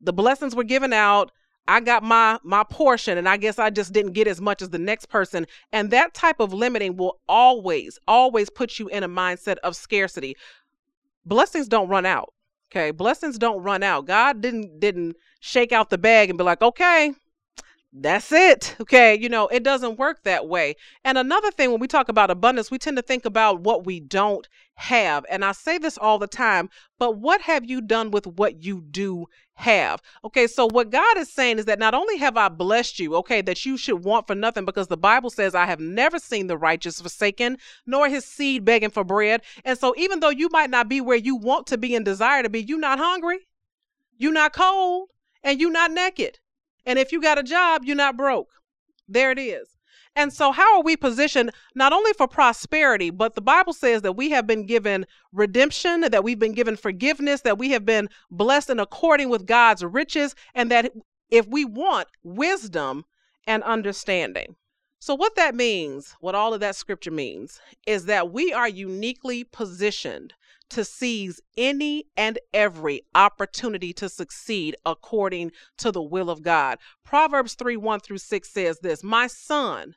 the 0.00 0.12
blessings 0.12 0.56
were 0.56 0.64
given 0.64 0.92
out. 0.92 1.30
I 1.68 1.80
got 1.80 2.02
my 2.02 2.38
my 2.42 2.64
portion 2.64 3.18
and 3.18 3.28
I 3.28 3.36
guess 3.36 3.58
I 3.58 3.68
just 3.68 3.92
didn't 3.92 4.12
get 4.12 4.26
as 4.26 4.40
much 4.40 4.62
as 4.62 4.70
the 4.70 4.78
next 4.78 5.10
person 5.10 5.46
and 5.70 5.90
that 5.90 6.14
type 6.14 6.40
of 6.40 6.54
limiting 6.54 6.96
will 6.96 7.20
always 7.28 7.98
always 8.08 8.48
put 8.48 8.78
you 8.78 8.88
in 8.88 9.02
a 9.02 9.08
mindset 9.08 9.58
of 9.58 9.76
scarcity. 9.76 10.34
Blessings 11.26 11.68
don't 11.68 11.88
run 11.88 12.06
out. 12.06 12.32
Okay, 12.70 12.90
blessings 12.90 13.38
don't 13.38 13.62
run 13.62 13.82
out. 13.82 14.06
God 14.06 14.40
didn't 14.42 14.78
didn't 14.78 15.16
shake 15.40 15.72
out 15.72 15.90
the 15.90 15.98
bag 15.98 16.28
and 16.28 16.36
be 16.36 16.44
like, 16.44 16.60
"Okay, 16.60 17.14
that's 17.92 18.32
it." 18.32 18.76
Okay, 18.80 19.18
you 19.18 19.28
know, 19.28 19.48
it 19.48 19.62
doesn't 19.62 19.98
work 19.98 20.22
that 20.24 20.46
way. 20.46 20.76
And 21.04 21.18
another 21.18 21.50
thing 21.50 21.70
when 21.70 21.80
we 21.80 21.88
talk 21.88 22.08
about 22.08 22.30
abundance, 22.30 22.70
we 22.70 22.78
tend 22.78 22.96
to 22.96 23.02
think 23.02 23.24
about 23.24 23.60
what 23.60 23.86
we 23.86 24.00
don't 24.00 24.46
have. 24.74 25.24
And 25.28 25.44
I 25.44 25.52
say 25.52 25.78
this 25.78 25.98
all 25.98 26.18
the 26.18 26.26
time, 26.26 26.70
but 26.98 27.18
what 27.18 27.42
have 27.42 27.64
you 27.64 27.80
done 27.80 28.10
with 28.10 28.26
what 28.26 28.62
you 28.62 28.80
do 28.80 29.26
have? 29.54 30.00
Okay, 30.24 30.46
so 30.46 30.66
what 30.66 30.90
God 30.90 31.16
is 31.16 31.32
saying 31.32 31.58
is 31.58 31.64
that 31.64 31.80
not 31.80 31.94
only 31.94 32.16
have 32.18 32.36
I 32.36 32.48
blessed 32.48 33.00
you, 33.00 33.16
okay, 33.16 33.40
that 33.42 33.66
you 33.66 33.76
should 33.76 34.04
want 34.04 34.28
for 34.28 34.36
nothing 34.36 34.64
because 34.64 34.86
the 34.86 34.96
Bible 34.96 35.30
says, 35.30 35.54
I 35.56 35.66
have 35.66 35.80
never 35.80 36.20
seen 36.20 36.46
the 36.46 36.56
righteous 36.56 37.00
forsaken, 37.00 37.58
nor 37.86 38.08
his 38.08 38.24
seed 38.24 38.64
begging 38.64 38.90
for 38.90 39.02
bread. 39.02 39.42
And 39.64 39.76
so 39.76 39.94
even 39.96 40.20
though 40.20 40.28
you 40.28 40.48
might 40.52 40.70
not 40.70 40.88
be 40.88 41.00
where 41.00 41.16
you 41.16 41.34
want 41.34 41.66
to 41.68 41.78
be 41.78 41.96
and 41.96 42.04
desire 42.04 42.44
to 42.44 42.48
be, 42.48 42.62
you're 42.62 42.78
not 42.78 43.00
hungry, 43.00 43.48
you're 44.16 44.32
not 44.32 44.52
cold, 44.52 45.08
and 45.42 45.60
you're 45.60 45.72
not 45.72 45.90
naked. 45.90 46.38
And 46.88 46.98
if 46.98 47.12
you 47.12 47.20
got 47.20 47.38
a 47.38 47.42
job, 47.42 47.84
you're 47.84 47.94
not 47.94 48.16
broke. 48.16 48.48
There 49.06 49.30
it 49.30 49.38
is. 49.38 49.68
And 50.16 50.32
so, 50.32 50.52
how 50.52 50.78
are 50.78 50.82
we 50.82 50.96
positioned 50.96 51.50
not 51.74 51.92
only 51.92 52.14
for 52.14 52.26
prosperity, 52.26 53.10
but 53.10 53.34
the 53.34 53.42
Bible 53.42 53.74
says 53.74 54.00
that 54.02 54.16
we 54.16 54.30
have 54.30 54.46
been 54.46 54.64
given 54.64 55.06
redemption, 55.30 56.00
that 56.00 56.24
we've 56.24 56.38
been 56.38 56.54
given 56.54 56.76
forgiveness, 56.76 57.42
that 57.42 57.58
we 57.58 57.70
have 57.72 57.84
been 57.84 58.08
blessed 58.30 58.70
in 58.70 58.80
according 58.80 59.28
with 59.28 59.44
God's 59.44 59.84
riches, 59.84 60.34
and 60.54 60.70
that 60.70 60.92
if 61.30 61.46
we 61.46 61.66
want 61.66 62.08
wisdom 62.22 63.04
and 63.46 63.62
understanding. 63.64 64.56
So, 64.98 65.14
what 65.14 65.36
that 65.36 65.54
means, 65.54 66.16
what 66.20 66.34
all 66.34 66.54
of 66.54 66.60
that 66.60 66.74
scripture 66.74 67.10
means, 67.10 67.60
is 67.86 68.06
that 68.06 68.32
we 68.32 68.50
are 68.50 68.68
uniquely 68.68 69.44
positioned 69.44 70.32
to 70.70 70.84
seize 70.84 71.40
any 71.56 72.04
and 72.16 72.38
every 72.52 73.02
opportunity 73.14 73.92
to 73.94 74.08
succeed 74.08 74.76
according 74.84 75.52
to 75.78 75.90
the 75.90 76.02
will 76.02 76.30
of 76.30 76.42
God. 76.42 76.78
Proverbs 77.04 77.54
3 77.54 77.76
1 77.76 78.00
through 78.00 78.18
6 78.18 78.48
says 78.50 78.78
this 78.80 79.02
My 79.02 79.26
son, 79.26 79.94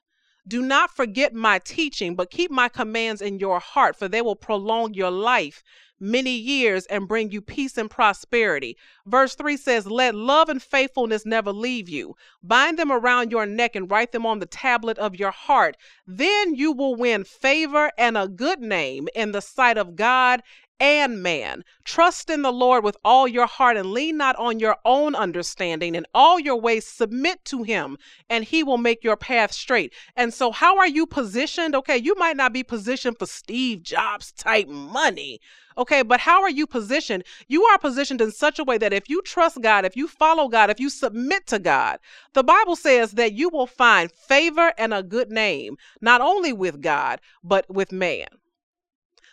do 0.48 0.62
not 0.62 0.96
forget 0.96 1.34
my 1.34 1.60
teaching, 1.60 2.16
but 2.16 2.32
keep 2.32 2.50
my 2.50 2.68
commands 2.68 3.22
in 3.22 3.40
your 3.40 3.60
heart, 3.60 3.96
for 3.96 4.08
they 4.08 4.22
will 4.22 4.36
prolong 4.36 4.94
your 4.94 5.12
life 5.12 5.62
many 6.02 6.36
years 6.36 6.86
and 6.88 7.08
bring 7.08 7.32
you 7.32 7.42
peace 7.42 7.78
and 7.78 7.90
prosperity. 7.90 8.76
Verse 9.06 9.36
3 9.36 9.56
says, 9.56 9.86
Let 9.86 10.16
love 10.16 10.50
and 10.50 10.62
faithfulness 10.62 11.26
never 11.26 11.54
leave 11.54 11.88
you. 11.88 12.16
Bind 12.44 12.78
them 12.78 12.92
around 12.92 13.32
your 13.32 13.46
neck 13.46 13.76
and 13.76 13.90
write 13.90 14.12
them 14.12 14.26
on 14.26 14.40
the 14.40 14.46
tablet 14.46 14.98
of 14.98 15.16
your 15.16 15.32
heart. 15.32 15.78
Then 16.08 16.56
you 16.56 16.72
will 16.72 16.96
win 16.96 17.24
favor 17.24 17.92
and 17.98 18.18
a 18.18 18.28
good 18.28 18.60
name 18.60 19.08
in 19.16 19.32
the 19.32 19.42
sight 19.42 19.78
of 19.78 19.96
God 19.96 20.42
and 20.82 21.22
man. 21.22 21.64
Trust 21.86 22.32
in 22.32 22.42
the 22.42 22.52
Lord 22.52 22.84
with 22.84 22.98
all 23.06 23.28
your 23.28 23.46
heart 23.46 23.78
and 23.78 23.92
lean 23.92 24.18
not 24.18 24.36
on 24.38 24.60
your 24.60 24.78
own 24.84 25.14
understanding. 25.14 25.94
In 25.94 26.08
all 26.16 26.40
your 26.40 26.60
ways, 26.60 26.88
submit 26.88 27.46
to 27.46 27.62
him, 27.62 27.98
and 28.32 28.44
he 28.44 28.64
will 28.64 28.80
make 28.80 29.04
your 29.04 29.16
path 29.16 29.52
straight. 29.52 29.94
And 30.16 30.34
so, 30.34 30.52
how 30.52 30.80
are 30.80 30.88
you 30.88 31.06
positioned? 31.06 31.76
Okay, 31.76 31.98
you 31.98 32.16
might 32.18 32.36
not 32.36 32.52
be 32.52 32.64
positioned 32.64 33.20
for 33.20 33.28
Steve 33.28 33.84
Jobs 33.84 34.32
type 34.32 34.68
money. 34.68 35.40
Okay, 35.78 36.02
but 36.02 36.20
how 36.20 36.42
are 36.42 36.50
you 36.50 36.66
positioned? 36.66 37.26
You 37.48 37.64
are 37.66 37.78
positioned 37.78 38.20
in 38.20 38.32
such 38.32 38.58
a 38.58 38.64
way 38.64 38.80
that 38.80 38.92
if 38.92 39.08
you 39.08 39.22
trust 39.22 39.62
God, 39.62 39.86
if 39.86 39.96
you 39.96 40.08
follow 40.08 40.48
God, 40.48 40.72
if 40.72 40.80
you 40.80 40.90
submit 40.90 41.46
to 41.48 41.60
God, 41.60 42.00
the 42.34 42.44
Bible 42.44 42.76
says 42.76 43.12
that 43.12 43.34
you 43.34 43.50
will 43.50 43.68
find 43.68 44.12
favor 44.12 44.74
and 44.80 44.96
a 44.96 45.04
good 45.04 45.30
name, 45.30 45.78
not 46.02 46.22
only 46.22 46.52
with 46.52 46.82
God, 46.82 47.22
but 47.44 47.70
with 47.70 47.92
man. 47.92 48.28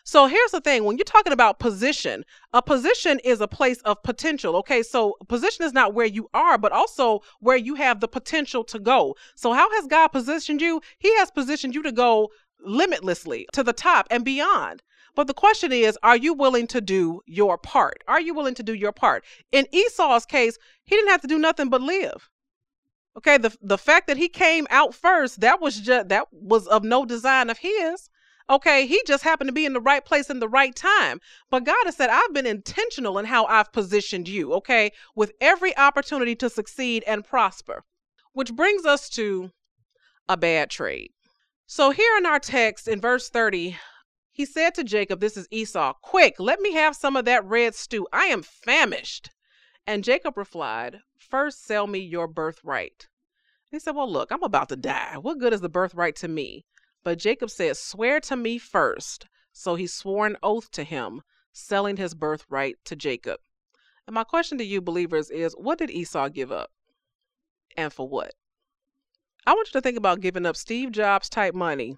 So 0.08 0.26
here's 0.26 0.52
the 0.52 0.62
thing 0.62 0.84
when 0.84 0.96
you're 0.96 1.04
talking 1.04 1.34
about 1.34 1.58
position, 1.58 2.24
a 2.54 2.62
position 2.62 3.18
is 3.24 3.42
a 3.42 3.46
place 3.46 3.82
of 3.82 4.02
potential. 4.02 4.56
Okay, 4.56 4.82
so 4.82 5.18
position 5.28 5.66
is 5.66 5.74
not 5.74 5.92
where 5.92 6.06
you 6.06 6.30
are, 6.32 6.56
but 6.56 6.72
also 6.72 7.20
where 7.40 7.58
you 7.58 7.74
have 7.74 8.00
the 8.00 8.08
potential 8.08 8.64
to 8.64 8.78
go. 8.78 9.16
So, 9.34 9.52
how 9.52 9.70
has 9.72 9.86
God 9.86 10.08
positioned 10.08 10.62
you? 10.62 10.80
He 10.98 11.14
has 11.18 11.30
positioned 11.30 11.74
you 11.74 11.82
to 11.82 11.92
go 11.92 12.30
limitlessly 12.64 13.48
to 13.52 13.62
the 13.62 13.74
top 13.74 14.06
and 14.10 14.24
beyond. 14.24 14.82
But 15.14 15.26
the 15.26 15.34
question 15.34 15.72
is, 15.72 15.98
are 16.02 16.16
you 16.16 16.32
willing 16.32 16.68
to 16.68 16.80
do 16.80 17.20
your 17.26 17.58
part? 17.58 18.02
Are 18.08 18.18
you 18.18 18.32
willing 18.32 18.54
to 18.54 18.62
do 18.62 18.72
your 18.72 18.92
part? 18.92 19.26
In 19.52 19.66
Esau's 19.72 20.24
case, 20.24 20.56
he 20.86 20.96
didn't 20.96 21.10
have 21.10 21.20
to 21.20 21.28
do 21.28 21.38
nothing 21.38 21.68
but 21.68 21.82
live. 21.82 22.30
Okay, 23.14 23.36
the 23.36 23.54
the 23.60 23.76
fact 23.76 24.06
that 24.06 24.16
he 24.16 24.30
came 24.30 24.66
out 24.70 24.94
first, 24.94 25.40
that 25.40 25.60
was 25.60 25.78
just 25.78 26.08
that 26.08 26.28
was 26.32 26.66
of 26.66 26.82
no 26.82 27.04
design 27.04 27.50
of 27.50 27.58
his. 27.58 28.08
Okay, 28.50 28.86
he 28.86 29.02
just 29.06 29.24
happened 29.24 29.48
to 29.48 29.52
be 29.52 29.66
in 29.66 29.74
the 29.74 29.80
right 29.80 30.04
place 30.04 30.30
in 30.30 30.40
the 30.40 30.48
right 30.48 30.74
time. 30.74 31.20
But 31.50 31.64
God 31.64 31.84
has 31.84 31.96
said, 31.96 32.08
I've 32.08 32.32
been 32.32 32.46
intentional 32.46 33.18
in 33.18 33.26
how 33.26 33.44
I've 33.44 33.72
positioned 33.72 34.26
you, 34.26 34.54
okay, 34.54 34.92
with 35.14 35.32
every 35.40 35.76
opportunity 35.76 36.34
to 36.36 36.48
succeed 36.48 37.04
and 37.06 37.24
prosper. 37.24 37.84
Which 38.32 38.54
brings 38.54 38.86
us 38.86 39.10
to 39.10 39.50
a 40.28 40.36
bad 40.36 40.70
trade. 40.70 41.10
So 41.66 41.90
here 41.90 42.16
in 42.16 42.24
our 42.24 42.38
text 42.38 42.88
in 42.88 43.00
verse 43.00 43.28
30, 43.28 43.76
he 44.32 44.46
said 44.46 44.74
to 44.76 44.84
Jacob, 44.84 45.20
This 45.20 45.36
is 45.36 45.48
Esau, 45.50 45.92
quick, 46.00 46.36
let 46.38 46.60
me 46.60 46.72
have 46.72 46.96
some 46.96 47.16
of 47.16 47.26
that 47.26 47.44
red 47.44 47.74
stew. 47.74 48.06
I 48.12 48.26
am 48.26 48.42
famished. 48.42 49.30
And 49.86 50.04
Jacob 50.04 50.38
replied, 50.38 51.00
First 51.18 51.64
sell 51.66 51.86
me 51.86 51.98
your 51.98 52.26
birthright. 52.26 53.08
He 53.70 53.78
said, 53.78 53.94
Well, 53.94 54.10
look, 54.10 54.32
I'm 54.32 54.42
about 54.42 54.70
to 54.70 54.76
die. 54.76 55.16
What 55.20 55.38
good 55.38 55.52
is 55.52 55.60
the 55.60 55.68
birthright 55.68 56.16
to 56.16 56.28
me? 56.28 56.64
But 57.04 57.18
Jacob 57.18 57.50
said, 57.50 57.76
Swear 57.76 58.20
to 58.20 58.36
me 58.36 58.58
first. 58.58 59.26
So 59.52 59.74
he 59.74 59.86
swore 59.86 60.26
an 60.26 60.36
oath 60.42 60.70
to 60.72 60.84
him, 60.84 61.22
selling 61.52 61.96
his 61.96 62.14
birthright 62.14 62.76
to 62.84 62.94
Jacob. 62.94 63.40
And 64.06 64.14
my 64.14 64.24
question 64.24 64.56
to 64.58 64.64
you, 64.64 64.80
believers, 64.80 65.30
is 65.30 65.52
what 65.54 65.78
did 65.78 65.90
Esau 65.90 66.28
give 66.28 66.52
up? 66.52 66.70
And 67.76 67.92
for 67.92 68.08
what? 68.08 68.34
I 69.46 69.52
want 69.52 69.68
you 69.68 69.72
to 69.72 69.80
think 69.80 69.96
about 69.98 70.20
giving 70.20 70.46
up 70.46 70.56
Steve 70.56 70.92
Jobs 70.92 71.28
type 71.28 71.54
money 71.54 71.96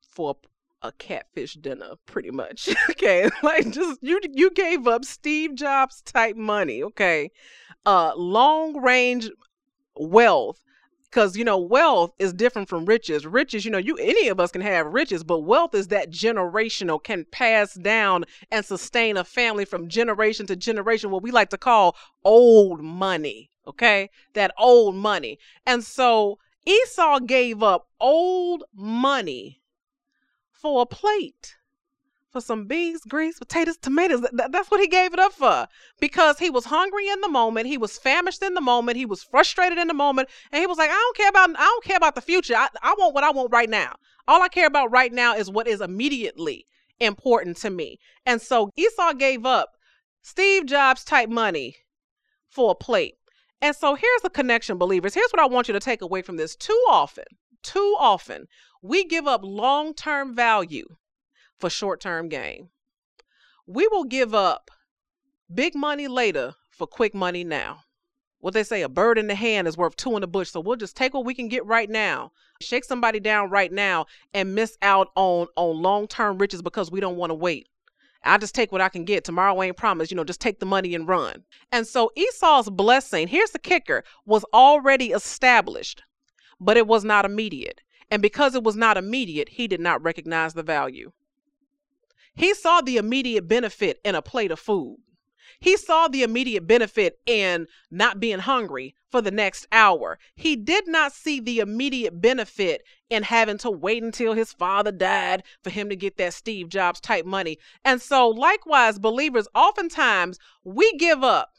for 0.00 0.36
a 0.82 0.92
catfish 0.92 1.54
dinner, 1.54 1.92
pretty 2.06 2.30
much. 2.30 2.68
okay, 2.90 3.28
like 3.42 3.70
just 3.70 3.98
you 4.02 4.20
you 4.32 4.50
gave 4.50 4.86
up 4.86 5.04
Steve 5.04 5.54
Jobs 5.54 6.02
type 6.02 6.36
money. 6.36 6.82
Okay, 6.82 7.30
uh, 7.86 8.12
long 8.16 8.80
range 8.80 9.30
wealth 9.96 10.62
because 11.10 11.36
you 11.36 11.44
know 11.44 11.58
wealth 11.58 12.12
is 12.18 12.32
different 12.32 12.68
from 12.68 12.84
riches. 12.86 13.26
Riches 13.26 13.64
you 13.64 13.70
know 13.70 13.78
you 13.78 13.96
any 13.96 14.28
of 14.28 14.40
us 14.40 14.50
can 14.50 14.62
have 14.62 14.86
riches 14.86 15.24
but 15.24 15.40
wealth 15.40 15.74
is 15.74 15.88
that 15.88 16.10
generational 16.10 17.02
can 17.02 17.26
pass 17.30 17.74
down 17.74 18.24
and 18.50 18.64
sustain 18.64 19.16
a 19.16 19.24
family 19.24 19.64
from 19.64 19.88
generation 19.88 20.46
to 20.46 20.56
generation 20.56 21.10
what 21.10 21.22
we 21.22 21.30
like 21.30 21.50
to 21.50 21.58
call 21.58 21.96
old 22.24 22.80
money 22.80 23.50
okay? 23.66 24.10
That 24.34 24.52
old 24.58 24.94
money. 24.96 25.38
And 25.64 25.84
so 25.84 26.38
esau 26.66 27.20
gave 27.20 27.62
up 27.62 27.88
old 28.00 28.64
money 28.74 29.62
for 30.50 30.82
a 30.82 30.86
plate 30.86 31.56
for 32.30 32.40
some 32.40 32.66
beans, 32.66 33.02
greens, 33.08 33.38
potatoes, 33.38 33.76
tomatoes. 33.76 34.24
that's 34.32 34.70
what 34.70 34.80
he 34.80 34.86
gave 34.86 35.12
it 35.12 35.18
up 35.18 35.32
for 35.32 35.66
because 35.98 36.38
he 36.38 36.48
was 36.48 36.64
hungry 36.64 37.08
in 37.08 37.20
the 37.20 37.28
moment. 37.28 37.66
He 37.66 37.78
was 37.78 37.98
famished 37.98 38.42
in 38.42 38.54
the 38.54 38.60
moment. 38.60 38.96
He 38.96 39.06
was 39.06 39.22
frustrated 39.22 39.78
in 39.78 39.88
the 39.88 39.94
moment. 39.94 40.28
And 40.52 40.60
he 40.60 40.66
was 40.66 40.78
like, 40.78 40.90
I 40.90 40.94
don't 40.94 41.16
care 41.16 41.28
about, 41.28 41.50
I 41.50 41.64
don't 41.64 41.84
care 41.84 41.96
about 41.96 42.14
the 42.14 42.20
future. 42.20 42.54
I, 42.54 42.68
I 42.82 42.94
want 42.98 43.14
what 43.14 43.24
I 43.24 43.30
want 43.30 43.52
right 43.52 43.68
now. 43.68 43.96
All 44.28 44.42
I 44.42 44.48
care 44.48 44.66
about 44.66 44.92
right 44.92 45.12
now 45.12 45.34
is 45.34 45.50
what 45.50 45.66
is 45.66 45.80
immediately 45.80 46.66
important 47.00 47.56
to 47.58 47.70
me. 47.70 47.98
And 48.26 48.40
so 48.40 48.70
Esau 48.76 49.14
gave 49.14 49.44
up 49.44 49.70
Steve 50.22 50.66
Jobs 50.66 51.04
type 51.04 51.28
money 51.28 51.76
for 52.48 52.72
a 52.72 52.74
plate. 52.74 53.14
And 53.62 53.74
so 53.74 53.94
here's 53.94 54.22
the 54.22 54.30
connection, 54.30 54.78
believers. 54.78 55.14
Here's 55.14 55.30
what 55.32 55.42
I 55.42 55.46
want 55.46 55.68
you 55.68 55.74
to 55.74 55.80
take 55.80 56.00
away 56.00 56.22
from 56.22 56.36
this. 56.36 56.56
Too 56.56 56.84
often, 56.88 57.24
too 57.62 57.96
often, 57.98 58.46
we 58.82 59.04
give 59.04 59.26
up 59.26 59.42
long 59.44 59.94
term 59.94 60.34
value 60.34 60.86
for 61.60 61.70
short 61.70 62.00
term 62.00 62.28
gain. 62.28 62.70
We 63.66 63.86
will 63.88 64.04
give 64.04 64.34
up 64.34 64.70
big 65.52 65.74
money 65.74 66.08
later 66.08 66.54
for 66.70 66.86
quick 66.86 67.14
money 67.14 67.44
now. 67.44 67.84
What 68.40 68.54
they 68.54 68.64
say, 68.64 68.80
a 68.80 68.88
bird 68.88 69.18
in 69.18 69.26
the 69.26 69.34
hand 69.34 69.68
is 69.68 69.76
worth 69.76 69.96
two 69.96 70.14
in 70.14 70.22
the 70.22 70.26
bush. 70.26 70.50
So 70.50 70.60
we'll 70.60 70.76
just 70.76 70.96
take 70.96 71.12
what 71.12 71.26
we 71.26 71.34
can 71.34 71.48
get 71.48 71.66
right 71.66 71.90
now, 71.90 72.32
shake 72.62 72.84
somebody 72.84 73.20
down 73.20 73.50
right 73.50 73.70
now, 73.70 74.06
and 74.32 74.54
miss 74.54 74.78
out 74.80 75.08
on 75.14 75.46
on 75.56 75.82
long 75.82 76.08
term 76.08 76.38
riches 76.38 76.62
because 76.62 76.90
we 76.90 77.00
don't 77.00 77.16
want 77.16 77.30
to 77.30 77.34
wait. 77.34 77.68
I 78.24 78.38
just 78.38 78.54
take 78.54 78.72
what 78.72 78.80
I 78.80 78.88
can 78.88 79.04
get. 79.04 79.24
Tomorrow 79.24 79.62
ain't 79.62 79.76
promised. 79.76 80.10
You 80.10 80.16
know, 80.16 80.24
just 80.24 80.40
take 80.40 80.58
the 80.58 80.66
money 80.66 80.94
and 80.94 81.08
run. 81.08 81.44
And 81.72 81.86
so 81.86 82.10
Esau's 82.16 82.68
blessing, 82.68 83.28
here's 83.28 83.50
the 83.50 83.58
kicker, 83.58 84.04
was 84.26 84.44
already 84.52 85.12
established, 85.12 86.02
but 86.58 86.76
it 86.76 86.86
was 86.86 87.04
not 87.04 87.24
immediate. 87.24 87.80
And 88.10 88.20
because 88.20 88.54
it 88.54 88.64
was 88.64 88.76
not 88.76 88.96
immediate, 88.96 89.50
he 89.50 89.68
did 89.68 89.80
not 89.80 90.02
recognize 90.02 90.54
the 90.54 90.62
value. 90.62 91.12
He 92.34 92.54
saw 92.54 92.80
the 92.80 92.96
immediate 92.96 93.48
benefit 93.48 94.00
in 94.04 94.14
a 94.14 94.22
plate 94.22 94.50
of 94.50 94.60
food. 94.60 94.98
He 95.60 95.76
saw 95.76 96.08
the 96.08 96.22
immediate 96.22 96.66
benefit 96.66 97.18
in 97.26 97.66
not 97.90 98.18
being 98.18 98.38
hungry 98.38 98.94
for 99.10 99.20
the 99.20 99.30
next 99.30 99.66
hour. 99.70 100.18
He 100.34 100.56
did 100.56 100.88
not 100.88 101.12
see 101.12 101.38
the 101.38 101.58
immediate 101.58 102.20
benefit 102.20 102.82
in 103.10 103.24
having 103.24 103.58
to 103.58 103.70
wait 103.70 104.02
until 104.02 104.32
his 104.32 104.54
father 104.54 104.90
died 104.90 105.42
for 105.62 105.68
him 105.68 105.90
to 105.90 105.96
get 105.96 106.16
that 106.16 106.32
Steve 106.32 106.70
Jobs 106.70 107.00
type 107.00 107.26
money. 107.26 107.58
And 107.84 108.00
so, 108.00 108.28
likewise, 108.28 108.98
believers, 108.98 109.48
oftentimes 109.54 110.38
we 110.64 110.90
give 110.96 111.22
up 111.22 111.50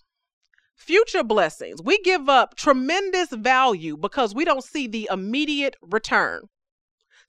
future 0.76 1.24
blessings. 1.24 1.80
We 1.84 2.00
give 2.00 2.28
up 2.28 2.56
tremendous 2.56 3.30
value 3.30 3.98
because 3.98 4.34
we 4.34 4.46
don't 4.46 4.64
see 4.64 4.88
the 4.88 5.10
immediate 5.12 5.76
return. 5.82 6.50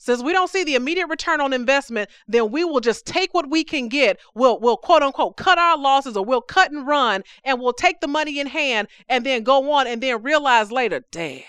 Since 0.02 0.20
we 0.20 0.32
don't 0.32 0.50
see 0.50 0.64
the 0.64 0.74
immediate 0.74 1.06
return 1.06 1.40
on 1.40 1.52
investment, 1.52 2.10
then 2.26 2.50
we 2.50 2.64
will 2.64 2.80
just 2.80 3.06
take 3.06 3.32
what 3.32 3.48
we 3.48 3.62
can 3.62 3.86
get. 3.86 4.18
We'll, 4.34 4.58
we'll 4.58 4.76
quote 4.76 5.00
unquote 5.00 5.36
cut 5.36 5.58
our 5.58 5.78
losses 5.78 6.16
or 6.16 6.24
we'll 6.24 6.40
cut 6.40 6.72
and 6.72 6.84
run 6.84 7.22
and 7.44 7.60
we'll 7.60 7.72
take 7.72 8.00
the 8.00 8.08
money 8.08 8.40
in 8.40 8.48
hand 8.48 8.88
and 9.08 9.24
then 9.24 9.44
go 9.44 9.70
on 9.70 9.86
and 9.86 10.02
then 10.02 10.20
realize 10.20 10.72
later, 10.72 11.04
dang, 11.12 11.44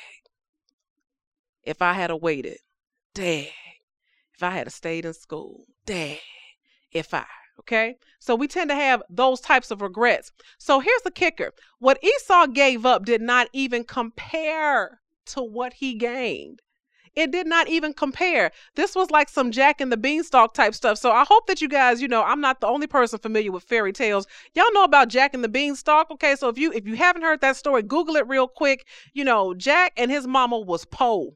if 1.63 1.81
I 1.81 1.93
had 1.93 2.11
waited, 2.11 2.59
dang, 3.15 3.47
if 4.35 4.43
I 4.43 4.51
had 4.51 4.71
stayed 4.71 5.05
in 5.05 5.15
school, 5.15 5.65
dang, 5.87 6.19
if 6.91 7.11
I, 7.11 7.25
okay? 7.59 7.95
So 8.19 8.35
we 8.35 8.47
tend 8.47 8.69
to 8.69 8.75
have 8.75 9.01
those 9.09 9.41
types 9.41 9.71
of 9.71 9.81
regrets. 9.81 10.31
So 10.59 10.79
here's 10.79 11.01
the 11.01 11.09
kicker 11.09 11.53
what 11.79 11.97
Esau 12.03 12.45
gave 12.45 12.85
up 12.85 13.03
did 13.03 13.23
not 13.23 13.47
even 13.51 13.83
compare 13.83 14.99
to 15.25 15.41
what 15.41 15.73
he 15.73 15.95
gained. 15.95 16.61
It 17.15 17.31
did 17.31 17.47
not 17.47 17.69
even 17.69 17.93
compare. 17.93 18.51
This 18.75 18.95
was 18.95 19.11
like 19.11 19.29
some 19.29 19.51
Jack 19.51 19.81
and 19.81 19.91
the 19.91 19.97
Beanstalk 19.97 20.53
type 20.53 20.73
stuff. 20.73 20.97
So 20.97 21.11
I 21.11 21.23
hope 21.23 21.47
that 21.47 21.61
you 21.61 21.69
guys, 21.69 22.01
you 22.01 22.07
know, 22.07 22.23
I'm 22.23 22.41
not 22.41 22.59
the 22.59 22.67
only 22.67 22.87
person 22.87 23.19
familiar 23.19 23.51
with 23.51 23.63
fairy 23.63 23.93
tales. 23.93 24.25
Y'all 24.53 24.73
know 24.73 24.83
about 24.83 25.09
Jack 25.09 25.33
and 25.33 25.43
the 25.43 25.49
Beanstalk. 25.49 26.09
Okay, 26.11 26.35
so 26.35 26.49
if 26.49 26.57
you 26.57 26.71
if 26.71 26.87
you 26.87 26.95
haven't 26.95 27.21
heard 27.21 27.41
that 27.41 27.55
story, 27.55 27.83
Google 27.83 28.15
it 28.15 28.27
real 28.27 28.47
quick. 28.47 28.87
You 29.13 29.23
know, 29.23 29.53
Jack 29.53 29.93
and 29.97 30.09
his 30.09 30.25
mama 30.25 30.59
was 30.59 30.85
poor. 30.85 31.33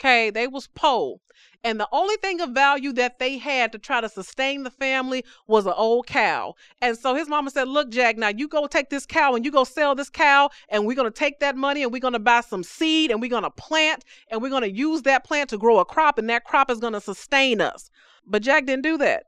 Okay, 0.00 0.30
they 0.30 0.46
was 0.46 0.68
poor. 0.68 1.18
And 1.64 1.80
the 1.80 1.88
only 1.90 2.14
thing 2.16 2.40
of 2.40 2.50
value 2.50 2.92
that 2.92 3.18
they 3.18 3.36
had 3.36 3.72
to 3.72 3.78
try 3.78 4.00
to 4.00 4.08
sustain 4.08 4.62
the 4.62 4.70
family 4.70 5.24
was 5.48 5.66
an 5.66 5.72
old 5.76 6.06
cow. 6.06 6.54
And 6.80 6.96
so 6.96 7.16
his 7.16 7.28
mama 7.28 7.50
said, 7.50 7.66
Look, 7.66 7.90
Jack, 7.90 8.16
now 8.16 8.28
you 8.28 8.46
go 8.46 8.68
take 8.68 8.90
this 8.90 9.06
cow 9.06 9.34
and 9.34 9.44
you 9.44 9.50
go 9.50 9.64
sell 9.64 9.96
this 9.96 10.08
cow, 10.08 10.50
and 10.68 10.86
we're 10.86 10.94
going 10.94 11.10
to 11.10 11.18
take 11.18 11.40
that 11.40 11.56
money 11.56 11.82
and 11.82 11.92
we're 11.92 12.00
going 12.00 12.12
to 12.12 12.20
buy 12.20 12.42
some 12.42 12.62
seed 12.62 13.10
and 13.10 13.20
we're 13.20 13.28
going 13.28 13.42
to 13.42 13.50
plant 13.50 14.04
and 14.30 14.40
we're 14.40 14.50
going 14.50 14.62
to 14.62 14.70
use 14.70 15.02
that 15.02 15.24
plant 15.24 15.50
to 15.50 15.58
grow 15.58 15.80
a 15.80 15.84
crop, 15.84 16.16
and 16.16 16.30
that 16.30 16.44
crop 16.44 16.70
is 16.70 16.78
going 16.78 16.92
to 16.92 17.00
sustain 17.00 17.60
us. 17.60 17.90
But 18.24 18.42
Jack 18.42 18.66
didn't 18.66 18.84
do 18.84 18.96
that. 18.98 19.24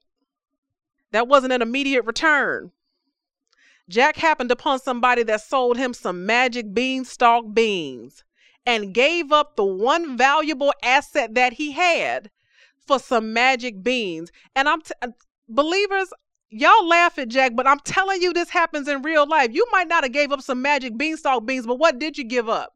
That 1.11 1.27
wasn't 1.27 1.53
an 1.53 1.63
immediate 1.63 2.05
return. 2.05 2.71
Jack 3.89 4.17
happened 4.17 4.53
upon 4.53 4.79
somebody 4.79 5.25
that 5.25 5.41
sold 5.41 5.77
him 5.77 5.93
some 5.93 6.25
magic 6.25 6.73
beanstalk 6.73 7.53
beans 7.53 8.23
and 8.67 8.95
gave 8.95 9.33
up 9.33 9.57
the 9.57 9.65
one 9.65 10.17
valuable 10.17 10.73
asset 10.83 11.35
that 11.35 11.55
he 11.55 11.73
had 11.73 12.31
for 12.87 12.99
some 12.99 13.33
magic 13.33 13.83
beans. 13.83 14.31
And 14.55 14.69
I'm 14.69 14.83
t- 14.83 14.95
uh, 15.03 15.09
believers, 15.49 16.13
y'all 16.51 16.87
laugh 16.87 17.19
at 17.19 17.29
Jack, 17.29 17.53
but 17.55 17.67
I'm 17.67 17.81
telling 17.81 18.21
you 18.23 18.33
this 18.33 18.51
happens 18.51 18.89
in 18.89 19.03
real 19.03 19.29
life. 19.29 19.51
You 19.53 19.67
might 19.73 19.89
not 19.89 20.05
have 20.05 20.13
gave 20.13 20.33
up 20.33 20.43
some 20.43 20.63
magic 20.63 20.97
beanstalk 20.97 21.47
beans, 21.47 21.67
but 21.67 21.79
what 21.79 21.99
did 21.99 22.19
you 22.19 22.25
give 22.25 22.49
up? 22.49 22.75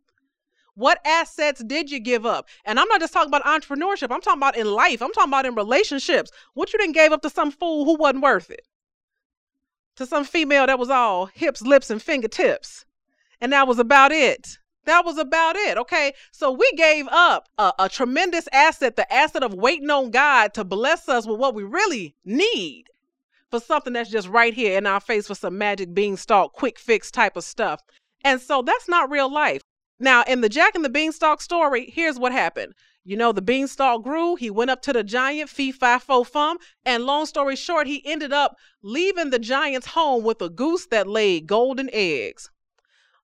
What 0.76 1.00
assets 1.05 1.62
did 1.62 1.91
you 1.91 2.00
give 2.00 2.26
up? 2.26 2.49
And 2.64 2.81
I'm 2.81 2.88
not 2.88 3.00
just 3.00 3.12
talking 3.12 3.29
about 3.29 3.45
entrepreneurship. 3.45 4.11
I'm 4.11 4.21
talking 4.21 4.41
about 4.41 4.57
in 4.57 4.67
life. 4.67 5.00
I'm 5.03 5.12
talking 5.12 5.31
about 5.31 5.47
in 5.47 5.55
relationships. 5.55 6.33
What 6.55 6.73
you 6.73 6.79
didn't 6.79 6.95
gave 6.95 7.12
up 7.12 7.23
to 7.23 7.31
some 7.31 7.53
fool 7.53 7.85
who 7.85 7.97
wasn't 7.97 8.25
worth 8.25 8.50
it? 8.50 8.67
To 9.97 10.07
some 10.07 10.25
female 10.25 10.67
that 10.67 10.79
was 10.79 10.91
all 10.91 11.26
hips, 11.26 11.62
lips, 11.62 11.91
and 11.91 12.03
fingertips. 12.03 12.85
And 13.41 13.53
that 13.53 13.69
was 13.69 13.79
about 13.79 14.11
it. 14.11 14.59
That 14.87 15.05
was 15.05 15.19
about 15.19 15.57
it. 15.57 15.79
Okay. 15.79 16.12
So 16.31 16.53
we 16.53 16.71
gave 16.76 17.07
up 17.11 17.49
a, 17.59 17.73
a, 17.79 17.88
tremendous 17.88 18.49
asset, 18.53 18.97
the 18.97 19.11
asset 19.12 19.43
of 19.43 19.55
waiting 19.55 19.91
on 19.91 20.11
God 20.11 20.55
to 20.55 20.64
bless 20.64 21.09
us 21.09 21.26
with 21.26 21.38
what 21.38 21.55
we 21.55 21.62
really 21.62 22.14
need 22.25 22.85
for 23.50 23.61
something 23.61 23.93
that's 23.93 24.11
just 24.11 24.29
right 24.29 24.53
here 24.53 24.76
in 24.76 24.87
our 24.87 25.00
face 25.00 25.26
for 25.26 25.35
some 25.35 25.57
magic 25.57 25.95
beanstalk, 25.95 26.53
quick 26.53 26.79
fix 26.79 27.11
type 27.11 27.37
of 27.37 27.45
stuff. 27.45 27.81
And 28.25 28.41
so 28.41 28.62
that's 28.62 28.88
not 28.88 29.11
real 29.11 29.33
life. 29.33 29.62
Now, 30.00 30.25
in 30.26 30.41
the 30.41 30.49
Jack 30.49 30.75
and 30.75 30.85
the 30.85 30.88
Beanstalk 30.88 31.41
story, 31.41 31.91
here's 31.95 32.19
what 32.19 32.33
happened. 32.33 32.75
You 33.05 33.17
know, 33.17 33.33
the 33.33 33.43
beanstalk 33.43 34.03
grew. 34.03 34.35
He 34.35 34.50
went 34.50 34.71
up 34.71 34.81
to 34.83 34.93
the 34.93 35.05
giant, 35.05 35.50
fee, 35.50 35.71
fi, 35.73 35.99
fo, 35.99 36.25
fum. 36.25 36.57
And 36.85 37.05
long 37.05 37.26
story 37.26 37.55
short, 37.55 37.87
he 37.87 38.05
ended 38.07 38.33
up 38.33 38.57
leaving 38.83 39.31
the 39.31 39.38
giant's 39.38 39.88
home 39.88 40.25
with 40.25 40.41
a 40.41 40.49
goose 40.49 40.87
that 40.87 41.07
laid 41.07 41.47
golden 41.47 41.91
eggs. 41.93 42.50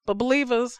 But 0.05 0.14
believers, 0.14 0.79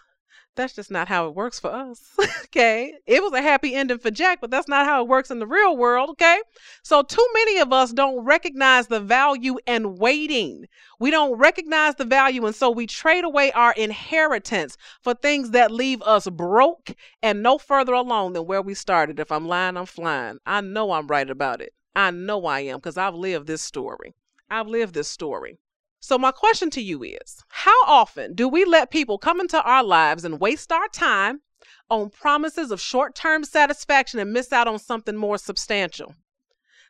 that's 0.61 0.75
just 0.75 0.90
not 0.90 1.09
how 1.09 1.26
it 1.26 1.35
works 1.35 1.59
for 1.59 1.71
us. 1.73 2.02
okay. 2.45 2.95
It 3.07 3.23
was 3.23 3.33
a 3.33 3.43
happy 3.43 3.75
ending 3.75 3.99
for 3.99 4.11
Jack, 4.11 4.40
but 4.40 4.50
that's 4.50 4.69
not 4.69 4.87
how 4.87 5.02
it 5.02 5.09
works 5.09 5.31
in 5.31 5.38
the 5.38 5.47
real 5.47 5.76
world. 5.76 6.11
Okay. 6.11 6.40
So, 6.83 7.02
too 7.02 7.26
many 7.35 7.59
of 7.59 7.73
us 7.73 7.93
don't 7.93 8.25
recognize 8.25 8.87
the 8.87 9.00
value 9.00 9.59
in 9.67 9.97
waiting. 9.97 10.67
We 10.99 11.11
don't 11.11 11.38
recognize 11.38 11.95
the 11.95 12.05
value. 12.05 12.45
And 12.45 12.55
so 12.55 12.71
we 12.71 12.87
trade 12.87 13.25
away 13.25 13.52
our 13.52 13.73
inheritance 13.73 14.76
for 15.02 15.14
things 15.14 15.50
that 15.52 15.71
leave 15.71 16.02
us 16.02 16.29
broke 16.29 16.93
and 17.23 17.43
no 17.43 17.57
further 17.57 17.95
along 17.95 18.35
than 18.35 18.47
where 18.47 18.62
we 18.62 18.75
started. 18.75 19.19
If 19.19 19.33
I'm 19.33 19.49
lying, 19.49 19.76
I'm 19.79 19.87
flying. 19.87 20.38
I 20.45 20.61
know 20.61 20.93
I'm 20.93 21.07
right 21.07 21.29
about 21.29 21.62
it. 21.62 21.73
I 21.97 22.11
know 22.11 22.45
I 22.45 22.61
am 22.61 22.76
because 22.76 22.99
I've 22.99 23.14
lived 23.14 23.47
this 23.47 23.62
story. 23.62 24.14
I've 24.50 24.69
lived 24.69 24.95
this 24.95 25.09
story. 25.09 25.59
So, 26.00 26.16
my 26.16 26.33
question 26.33 26.71
to 26.71 26.80
you 26.80 27.02
is 27.02 27.45
How 27.49 27.85
often 27.87 28.35
do 28.35 28.49
we 28.49 28.64
let 28.64 28.90
people 28.90 29.19
come 29.19 29.38
into 29.38 29.62
our 29.62 29.84
lives 29.84 30.25
and 30.25 30.41
waste 30.41 30.73
our 30.73 30.89
time 30.89 31.43
on 31.91 32.08
promises 32.08 32.71
of 32.71 32.80
short 32.80 33.15
term 33.15 33.45
satisfaction 33.45 34.19
and 34.19 34.32
miss 34.32 34.50
out 34.52 34.67
on 34.67 34.78
something 34.78 35.15
more 35.15 35.36
substantial? 35.36 36.15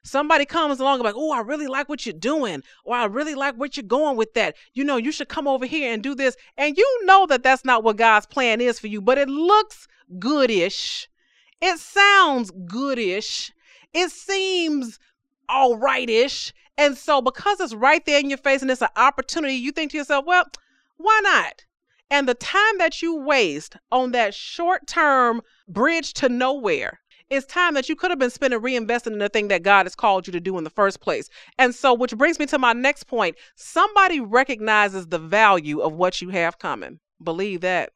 Somebody 0.03 0.47
comes 0.47 0.81
along 0.81 0.95
and 0.95 1.05
like, 1.05 1.17
oh, 1.17 1.33
I 1.33 1.41
really 1.41 1.67
like 1.67 1.89
what 1.89 2.07
you're 2.07 2.15
doing, 2.15 2.63
or 2.85 2.97
I 2.97 3.05
really 3.05 3.35
like 3.35 3.57
what 3.57 3.77
you're 3.77 3.85
going 3.85 4.17
with 4.17 4.33
that. 4.35 4.57
You 4.73 4.85
know, 4.85 4.97
you 4.97 5.13
should 5.13 5.29
come 5.29 5.47
over 5.47 5.67
here 5.67 5.93
and 5.93 6.03
do 6.03 6.15
this. 6.15 6.37
And 6.57 6.79
you 6.79 7.01
know 7.05 7.27
that 7.27 7.43
that's 7.43 7.67
not 7.67 7.85
what 7.85 7.99
God's 7.99 8.27
plan 8.27 8.61
is 8.63 8.79
for 8.79 8.87
you, 8.87 9.03
but 9.03 9.19
it 9.19 9.29
looks 9.29 9.89
goodish. 10.19 11.09
It 11.61 11.79
sounds 11.79 12.51
goodish. 12.51 13.53
It 13.93 14.11
seems 14.11 14.99
all 15.49 15.77
rightish. 15.77 16.55
And 16.81 16.97
so, 16.97 17.21
because 17.21 17.61
it's 17.61 17.75
right 17.75 18.03
there 18.07 18.21
in 18.21 18.31
your 18.31 18.39
face 18.39 18.63
and 18.63 18.71
it's 18.71 18.81
an 18.81 18.89
opportunity, 18.97 19.53
you 19.53 19.71
think 19.71 19.91
to 19.91 19.99
yourself, 19.99 20.25
well, 20.25 20.47
why 20.97 21.21
not? 21.23 21.67
And 22.11 22.27
the 22.27 22.33
time 22.33 22.79
that 22.79 23.03
you 23.03 23.17
waste 23.17 23.77
on 23.93 24.13
that 24.13 24.33
short 24.33 24.87
term 24.87 25.43
bridge 25.69 26.15
to 26.15 26.31
nowhere 26.31 27.01
is 27.29 27.45
time 27.45 27.75
that 27.75 27.91
you 27.91 27.97
could 27.97 28.11
have 28.11 28.19
been 28.19 28.31
spending 28.31 28.61
reinvesting 28.61 29.13
in 29.13 29.19
the 29.19 29.29
thing 29.29 29.49
that 29.49 29.63
God 29.63 29.85
has 29.85 29.95
called 29.95 30.27
you 30.27 30.33
to 30.33 30.41
do 30.41 30.57
in 30.57 30.65
the 30.65 30.71
first 30.71 31.03
place. 31.03 31.29
And 31.59 31.75
so, 31.75 31.93
which 31.93 32.17
brings 32.17 32.39
me 32.39 32.47
to 32.47 32.59
my 32.59 32.73
next 32.73 33.05
point 33.05 33.37
somebody 33.57 34.19
recognizes 34.19 35.07
the 35.09 35.19
value 35.19 35.81
of 35.81 35.93
what 35.93 36.23
you 36.23 36.31
have 36.31 36.59
coming. 36.59 36.99
Believe 37.23 37.61
that. 37.61 37.93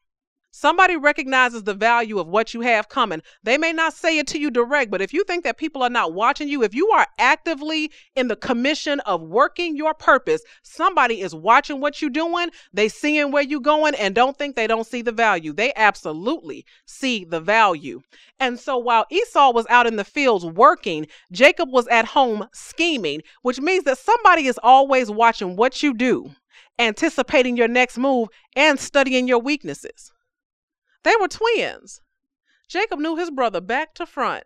Somebody 0.57 0.97
recognizes 0.97 1.65
the 1.65 1.75
value 1.75 2.21
of 2.21 2.29
what 2.29 2.55
you 2.55 2.61
have 2.61 2.89
coming. 2.89 3.23
They 3.43 3.59
may 3.59 3.73
not 3.73 3.93
say 3.93 4.19
it 4.19 4.29
to 4.29 4.39
you 4.39 4.53
direct, 4.53 4.89
but 4.89 5.03
if 5.03 5.13
you 5.13 5.25
think 5.25 5.43
that 5.43 5.59
people 5.59 5.83
are 5.83 5.91
not 5.91 6.15
watching 6.15 6.49
you, 6.49 6.63
if 6.63 6.77
you 6.77 6.89
are 6.91 7.09
actively 7.19 7.91
in 8.15 8.29
the 8.29 8.37
commission 8.37 9.01
of 9.01 9.21
working 9.21 9.77
your 9.77 9.95
purpose, 9.95 10.43
somebody 10.63 11.23
is 11.23 11.35
watching 11.35 11.81
what 11.81 12.01
you're 12.01 12.09
doing. 12.09 12.51
They 12.73 12.89
seeing 12.89 13.33
where 13.33 13.43
you're 13.43 13.59
going 13.59 13.97
and 13.97 14.15
don't 14.15 14.39
think 14.39 14.55
they 14.55 14.69
don't 14.69 14.87
see 14.87 15.03
the 15.03 15.11
value. 15.11 15.53
They 15.53 15.73
absolutely 15.75 16.65
see 16.87 17.25
the 17.25 17.41
value. 17.41 18.03
And 18.39 18.57
so 18.57 18.79
while 18.79 19.07
Esau 19.11 19.51
was 19.53 19.67
out 19.69 19.89
in 19.89 19.97
the 19.97 20.05
fields 20.05 20.47
working, 20.47 21.09
Jacob 21.33 21.69
was 21.73 21.89
at 21.89 22.05
home 22.05 22.47
scheming, 22.53 23.23
which 23.43 23.61
means 23.61 23.83
that 23.85 23.99
somebody 23.99 24.47
is 24.47 24.61
always 24.63 25.11
watching 25.11 25.57
what 25.57 25.83
you 25.83 25.95
do, 25.95 26.31
anticipating 26.79 27.57
your 27.57 27.67
next 27.67 27.99
move, 27.99 28.29
and 28.55 28.79
studying 28.79 29.27
your 29.27 29.41
weaknesses. 29.41 30.13
They 31.05 31.15
were 31.21 31.29
twins. 31.29 32.01
Jacob 32.67 32.99
knew 32.99 33.17
his 33.17 33.31
brother 33.31 33.61
back 33.61 33.95
to 33.95 34.07
front. 34.07 34.45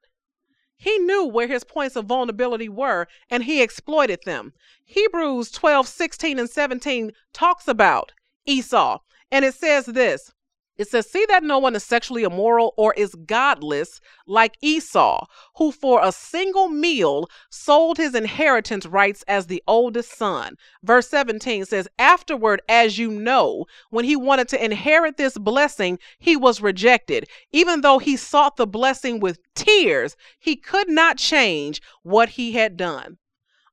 He 0.77 0.99
knew 0.99 1.25
where 1.25 1.49
his 1.49 1.64
points 1.64 1.97
of 1.97 2.07
vulnerability 2.07 2.68
were 2.68 3.09
and 3.31 3.42
he 3.44 3.62
exploited 3.62 4.21
them. 4.25 4.53
Hebrews 4.85 5.51
12, 5.51 5.88
16, 5.88 6.38
and 6.38 6.51
17 6.51 7.12
talks 7.33 7.66
about 7.66 8.12
Esau, 8.44 9.01
and 9.31 9.44
it 9.44 9.55
says 9.55 9.87
this 9.87 10.33
it 10.79 10.88
says, 10.88 11.11
See 11.11 11.27
that 11.29 11.43
no 11.43 11.59
one 11.59 11.75
is 11.75 11.83
sexually 11.83 12.23
immoral 12.23 12.73
or 12.77 12.95
is 12.95 13.14
godless 13.27 14.01
like 14.27 14.57
Esau, 14.62 15.27
who 15.57 15.73
for 15.73 16.01
a 16.03 16.12
single 16.12 16.69
meal 16.69 17.29
sold 17.51 17.97
his 17.97 18.14
inheritance 18.14 18.87
rights 18.87 19.25
as 19.27 19.47
the 19.47 19.62
oldest 19.67 20.17
son. 20.17 20.57
Verse 20.85 21.09
17 21.09 21.64
says, 21.64 21.88
Afterward, 21.99 22.62
as 22.69 22.97
you 22.97 23.11
know, 23.11 23.67
when 23.91 24.05
he 24.05 24.14
wanted 24.14 24.49
to 24.49 24.64
inherit 24.64 25.17
this 25.17 25.37
blessing, 25.37 25.99
he 26.19 26.37
was 26.37 26.61
rejected. 26.61 27.29
Even 27.51 27.81
though 27.81 27.99
he 27.99 28.17
sought 28.17 28.57
the 28.57 28.67
blessing 28.67 29.19
with 29.19 29.41
tears, 29.55 30.17
he 30.38 30.55
could 30.55 30.88
not 30.88 31.19
change 31.19 31.83
what 32.03 32.31
he 32.31 32.53
had 32.53 32.77
done. 32.77 33.19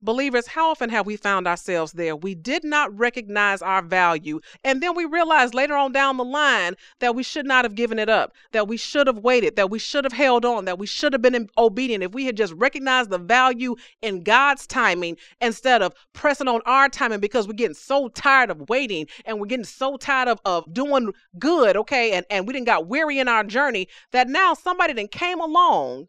Believers, 0.01 0.47
how 0.47 0.69
often 0.69 0.89
have 0.89 1.05
we 1.05 1.15
found 1.15 1.47
ourselves 1.47 1.93
there? 1.93 2.15
We 2.15 2.35
did 2.35 2.63
not 2.63 2.97
recognize 2.97 3.61
our 3.61 3.81
value. 3.81 4.39
And 4.63 4.81
then 4.81 4.95
we 4.95 5.05
realized 5.05 5.53
later 5.53 5.75
on 5.75 5.91
down 5.91 6.17
the 6.17 6.25
line 6.25 6.75
that 6.99 7.15
we 7.15 7.23
should 7.23 7.45
not 7.45 7.65
have 7.65 7.75
given 7.75 7.99
it 7.99 8.09
up, 8.09 8.33
that 8.51 8.67
we 8.67 8.77
should 8.77 9.07
have 9.07 9.19
waited, 9.19 9.55
that 9.55 9.69
we 9.69 9.79
should 9.79 10.03
have 10.03 10.13
held 10.13 10.45
on, 10.45 10.65
that 10.65 10.77
we 10.77 10.85
should 10.85 11.13
have 11.13 11.21
been 11.21 11.49
obedient. 11.57 12.03
If 12.03 12.13
we 12.13 12.25
had 12.25 12.37
just 12.37 12.53
recognized 12.53 13.09
the 13.09 13.17
value 13.17 13.75
in 14.01 14.23
God's 14.23 14.67
timing 14.67 15.17
instead 15.41 15.81
of 15.81 15.93
pressing 16.13 16.47
on 16.47 16.61
our 16.65 16.89
timing 16.89 17.19
because 17.19 17.47
we're 17.47 17.53
getting 17.53 17.73
so 17.73 18.09
tired 18.09 18.49
of 18.49 18.69
waiting 18.69 19.07
and 19.25 19.39
we're 19.39 19.47
getting 19.47 19.65
so 19.65 19.97
tired 19.97 20.27
of, 20.27 20.39
of 20.45 20.71
doing 20.73 21.13
good, 21.39 21.77
okay? 21.77 22.11
And, 22.13 22.25
and 22.29 22.47
we 22.47 22.53
didn't 22.53 22.67
got 22.67 22.87
weary 22.87 23.19
in 23.19 23.27
our 23.27 23.43
journey 23.43 23.87
that 24.11 24.27
now 24.27 24.53
somebody 24.53 24.93
then 24.93 25.07
came 25.07 25.39
along 25.39 26.07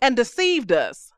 and 0.00 0.16
deceived 0.16 0.72
us 0.72 1.12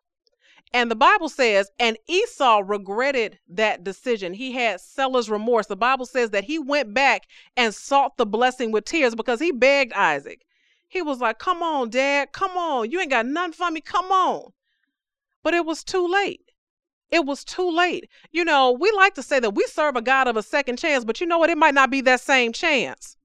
and 0.75 0.91
the 0.91 0.97
Bible 0.97 1.29
says, 1.29 1.71
and 1.79 1.99
Esau 2.09 2.63
regretted 2.65 3.39
that 3.49 3.85
decision. 3.85 4.33
He 4.33 4.53
had 4.53 4.81
seller's 4.81 5.29
remorse. 5.29 5.67
The 5.67 5.77
Bible 5.77 6.07
says 6.07 6.31
that 6.31 6.45
he 6.45 6.59
went 6.59 6.95
back 6.95 7.25
and 7.57 7.75
sought 7.75 8.17
the 8.17 8.25
blessing 8.25 8.73
with 8.73 8.87
tears 8.87 9.15
because 9.15 9.39
he 9.39 9.53
begged 9.53 9.93
Isaac. 9.93 10.47
He 10.89 11.03
was 11.03 11.21
like, 11.21 11.39
Come 11.39 11.63
on, 11.63 11.91
dad, 11.91 12.33
come 12.33 12.53
on. 12.53 12.91
You 12.91 13.01
ain't 13.01 13.11
got 13.11 13.27
nothing 13.27 13.53
for 13.53 13.71
me. 13.71 13.81
Come 13.81 14.11
on. 14.11 14.53
But 15.43 15.55
it 15.55 15.67
was 15.67 15.85
too 15.85 16.07
late. 16.07 16.53
It 17.11 17.27
was 17.27 17.45
too 17.45 17.71
late. 17.71 18.09
You 18.31 18.45
know, 18.45 18.73
we 18.73 18.91
like 18.93 19.15
to 19.15 19.23
say 19.23 19.39
that 19.41 19.55
we 19.55 19.65
serve 19.65 19.97
a 19.97 20.03
God 20.03 20.29
of 20.29 20.37
a 20.39 20.43
second 20.43 20.79
chance, 20.79 21.05
but 21.05 21.21
you 21.21 21.27
know 21.27 21.39
what? 21.39 21.51
It 21.51 21.59
might 21.59 21.75
not 21.75 21.91
be 21.91 22.01
that 22.03 22.23
same 22.23 22.53
chance. 22.53 23.17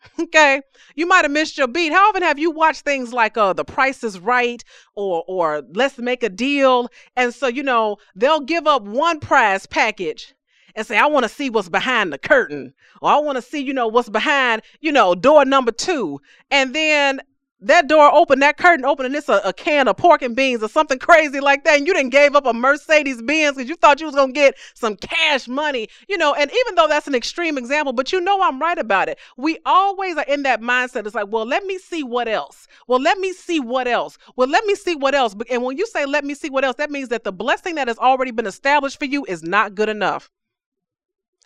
Okay, 0.20 0.62
you 0.94 1.06
might 1.06 1.24
have 1.24 1.30
missed 1.30 1.58
your 1.58 1.68
beat. 1.68 1.92
How 1.92 2.08
often 2.08 2.22
have 2.22 2.38
you 2.38 2.50
watched 2.50 2.82
things 2.82 3.12
like 3.12 3.36
uh 3.36 3.52
The 3.52 3.64
Price 3.64 4.04
is 4.04 4.18
Right 4.18 4.62
or 4.94 5.24
or 5.26 5.62
Let's 5.74 5.98
Make 5.98 6.22
a 6.22 6.28
Deal? 6.28 6.88
And 7.16 7.34
so 7.34 7.46
you 7.46 7.62
know 7.62 7.96
they'll 8.14 8.40
give 8.40 8.66
up 8.66 8.82
one 8.82 9.20
prize 9.20 9.66
package 9.66 10.34
and 10.74 10.86
say, 10.86 10.96
I 10.96 11.06
want 11.06 11.24
to 11.24 11.28
see 11.28 11.50
what's 11.50 11.68
behind 11.68 12.12
the 12.12 12.18
curtain, 12.18 12.74
or 13.02 13.10
I 13.10 13.18
want 13.18 13.36
to 13.36 13.42
see, 13.42 13.58
you 13.58 13.74
know, 13.74 13.88
what's 13.88 14.08
behind, 14.08 14.62
you 14.80 14.92
know, 14.92 15.14
door 15.14 15.44
number 15.44 15.72
two. 15.72 16.20
And 16.50 16.74
then 16.74 17.20
that 17.62 17.88
door 17.88 18.12
open, 18.14 18.38
that 18.38 18.56
curtain 18.56 18.84
open, 18.84 19.06
and 19.06 19.14
it's 19.14 19.28
a, 19.28 19.40
a, 19.44 19.52
can 19.52 19.88
of 19.88 19.96
pork 19.96 20.22
and 20.22 20.34
beans 20.34 20.62
or 20.62 20.68
something 20.68 20.98
crazy 20.98 21.40
like 21.40 21.64
that. 21.64 21.76
And 21.76 21.86
you 21.86 21.92
didn't 21.92 22.10
gave 22.10 22.34
up 22.34 22.46
a 22.46 22.52
Mercedes 22.52 23.20
Benz 23.20 23.56
because 23.56 23.68
you 23.68 23.76
thought 23.76 24.00
you 24.00 24.06
was 24.06 24.14
gonna 24.14 24.32
get 24.32 24.56
some 24.74 24.96
cash 24.96 25.46
money, 25.46 25.88
you 26.08 26.16
know. 26.16 26.34
And 26.34 26.50
even 26.50 26.74
though 26.74 26.88
that's 26.88 27.06
an 27.06 27.14
extreme 27.14 27.58
example, 27.58 27.92
but 27.92 28.12
you 28.12 28.20
know 28.20 28.40
I'm 28.42 28.58
right 28.58 28.78
about 28.78 29.08
it. 29.08 29.18
We 29.36 29.58
always 29.66 30.16
are 30.16 30.24
in 30.24 30.42
that 30.44 30.60
mindset. 30.60 31.06
It's 31.06 31.14
like, 31.14 31.28
well, 31.28 31.44
let 31.44 31.64
me 31.64 31.78
see 31.78 32.02
what 32.02 32.28
else. 32.28 32.66
Well, 32.86 33.00
let 33.00 33.18
me 33.18 33.32
see 33.32 33.60
what 33.60 33.86
else. 33.86 34.16
Well, 34.36 34.48
let 34.48 34.64
me 34.64 34.74
see 34.74 34.94
what 34.94 35.14
else. 35.14 35.34
And 35.50 35.62
when 35.62 35.76
you 35.76 35.86
say 35.86 36.06
let 36.06 36.24
me 36.24 36.34
see 36.34 36.50
what 36.50 36.64
else, 36.64 36.76
that 36.76 36.90
means 36.90 37.08
that 37.10 37.24
the 37.24 37.32
blessing 37.32 37.74
that 37.74 37.88
has 37.88 37.98
already 37.98 38.30
been 38.30 38.46
established 38.46 38.98
for 38.98 39.04
you 39.04 39.24
is 39.26 39.42
not 39.42 39.74
good 39.74 39.88
enough. 39.88 40.30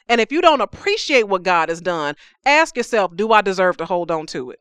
And 0.08 0.20
if 0.20 0.30
you 0.30 0.40
don't 0.42 0.60
appreciate 0.60 1.24
what 1.24 1.42
God 1.42 1.70
has 1.70 1.80
done, 1.80 2.14
ask 2.44 2.76
yourself, 2.76 3.16
do 3.16 3.32
I 3.32 3.40
deserve 3.40 3.78
to 3.78 3.86
hold 3.86 4.10
on 4.10 4.26
to 4.26 4.50
it? 4.50 4.60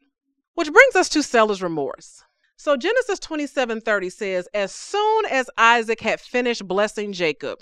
Which 0.56 0.72
brings 0.72 0.96
us 0.96 1.10
to 1.10 1.24
seller's 1.24 1.64
remorse. 1.64 2.24
So 2.56 2.78
Genesis 2.78 3.20
27:30 3.20 4.12
says, 4.12 4.48
As 4.54 4.74
soon 4.74 5.26
as 5.26 5.50
Isaac 5.58 6.02
had 6.02 6.22
finished 6.22 6.68
blessing 6.68 7.12
Jacob, 7.12 7.60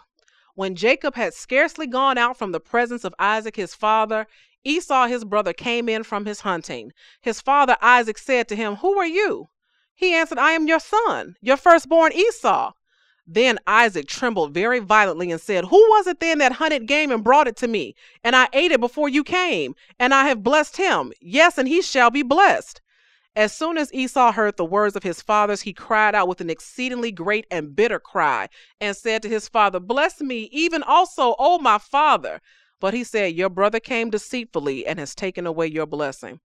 when 0.55 0.75
Jacob 0.75 1.15
had 1.15 1.33
scarcely 1.33 1.87
gone 1.87 2.17
out 2.17 2.37
from 2.37 2.51
the 2.51 2.59
presence 2.59 3.03
of 3.03 3.15
Isaac 3.17 3.55
his 3.55 3.73
father, 3.73 4.27
Esau 4.63 5.07
his 5.07 5.23
brother 5.23 5.53
came 5.53 5.87
in 5.89 6.03
from 6.03 6.25
his 6.25 6.41
hunting. 6.41 6.91
His 7.21 7.41
father 7.41 7.77
Isaac 7.81 8.17
said 8.17 8.47
to 8.49 8.55
him, 8.55 8.75
Who 8.75 8.97
are 8.97 9.07
you? 9.07 9.49
He 9.95 10.13
answered, 10.13 10.37
I 10.37 10.51
am 10.51 10.67
your 10.67 10.79
son, 10.79 11.35
your 11.41 11.57
firstborn 11.57 12.11
Esau. 12.11 12.73
Then 13.27 13.59
Isaac 13.67 14.07
trembled 14.07 14.53
very 14.53 14.79
violently 14.79 15.31
and 15.31 15.39
said, 15.39 15.65
Who 15.65 15.77
was 15.77 16.07
it 16.07 16.19
then 16.19 16.39
that 16.39 16.53
hunted 16.53 16.87
game 16.87 17.11
and 17.11 17.23
brought 17.23 17.47
it 17.47 17.55
to 17.57 17.67
me? 17.67 17.95
And 18.23 18.35
I 18.35 18.49
ate 18.51 18.71
it 18.71 18.79
before 18.79 19.09
you 19.09 19.23
came, 19.23 19.75
and 19.99 20.13
I 20.13 20.27
have 20.27 20.43
blessed 20.43 20.77
him. 20.77 21.13
Yes, 21.21 21.57
and 21.57 21.67
he 21.67 21.81
shall 21.81 22.09
be 22.09 22.23
blessed. 22.23 22.81
As 23.35 23.55
soon 23.55 23.77
as 23.77 23.93
Esau 23.93 24.33
heard 24.33 24.57
the 24.57 24.65
words 24.65 24.97
of 24.97 25.03
his 25.03 25.21
fathers, 25.21 25.61
he 25.61 25.71
cried 25.71 26.15
out 26.15 26.27
with 26.27 26.41
an 26.41 26.49
exceedingly 26.49 27.13
great 27.13 27.45
and 27.49 27.73
bitter 27.75 27.99
cry, 27.99 28.49
and 28.81 28.95
said 28.95 29.21
to 29.21 29.29
his 29.29 29.47
father, 29.47 29.79
Bless 29.79 30.19
me, 30.19 30.49
even 30.51 30.83
also, 30.83 31.35
O 31.39 31.57
my 31.57 31.77
father. 31.77 32.41
But 32.81 32.93
he 32.93 33.05
said, 33.05 33.35
Your 33.35 33.49
brother 33.49 33.79
came 33.79 34.09
deceitfully 34.09 34.85
and 34.85 34.99
has 34.99 35.15
taken 35.15 35.47
away 35.47 35.67
your 35.67 35.85
blessing. 35.85 36.41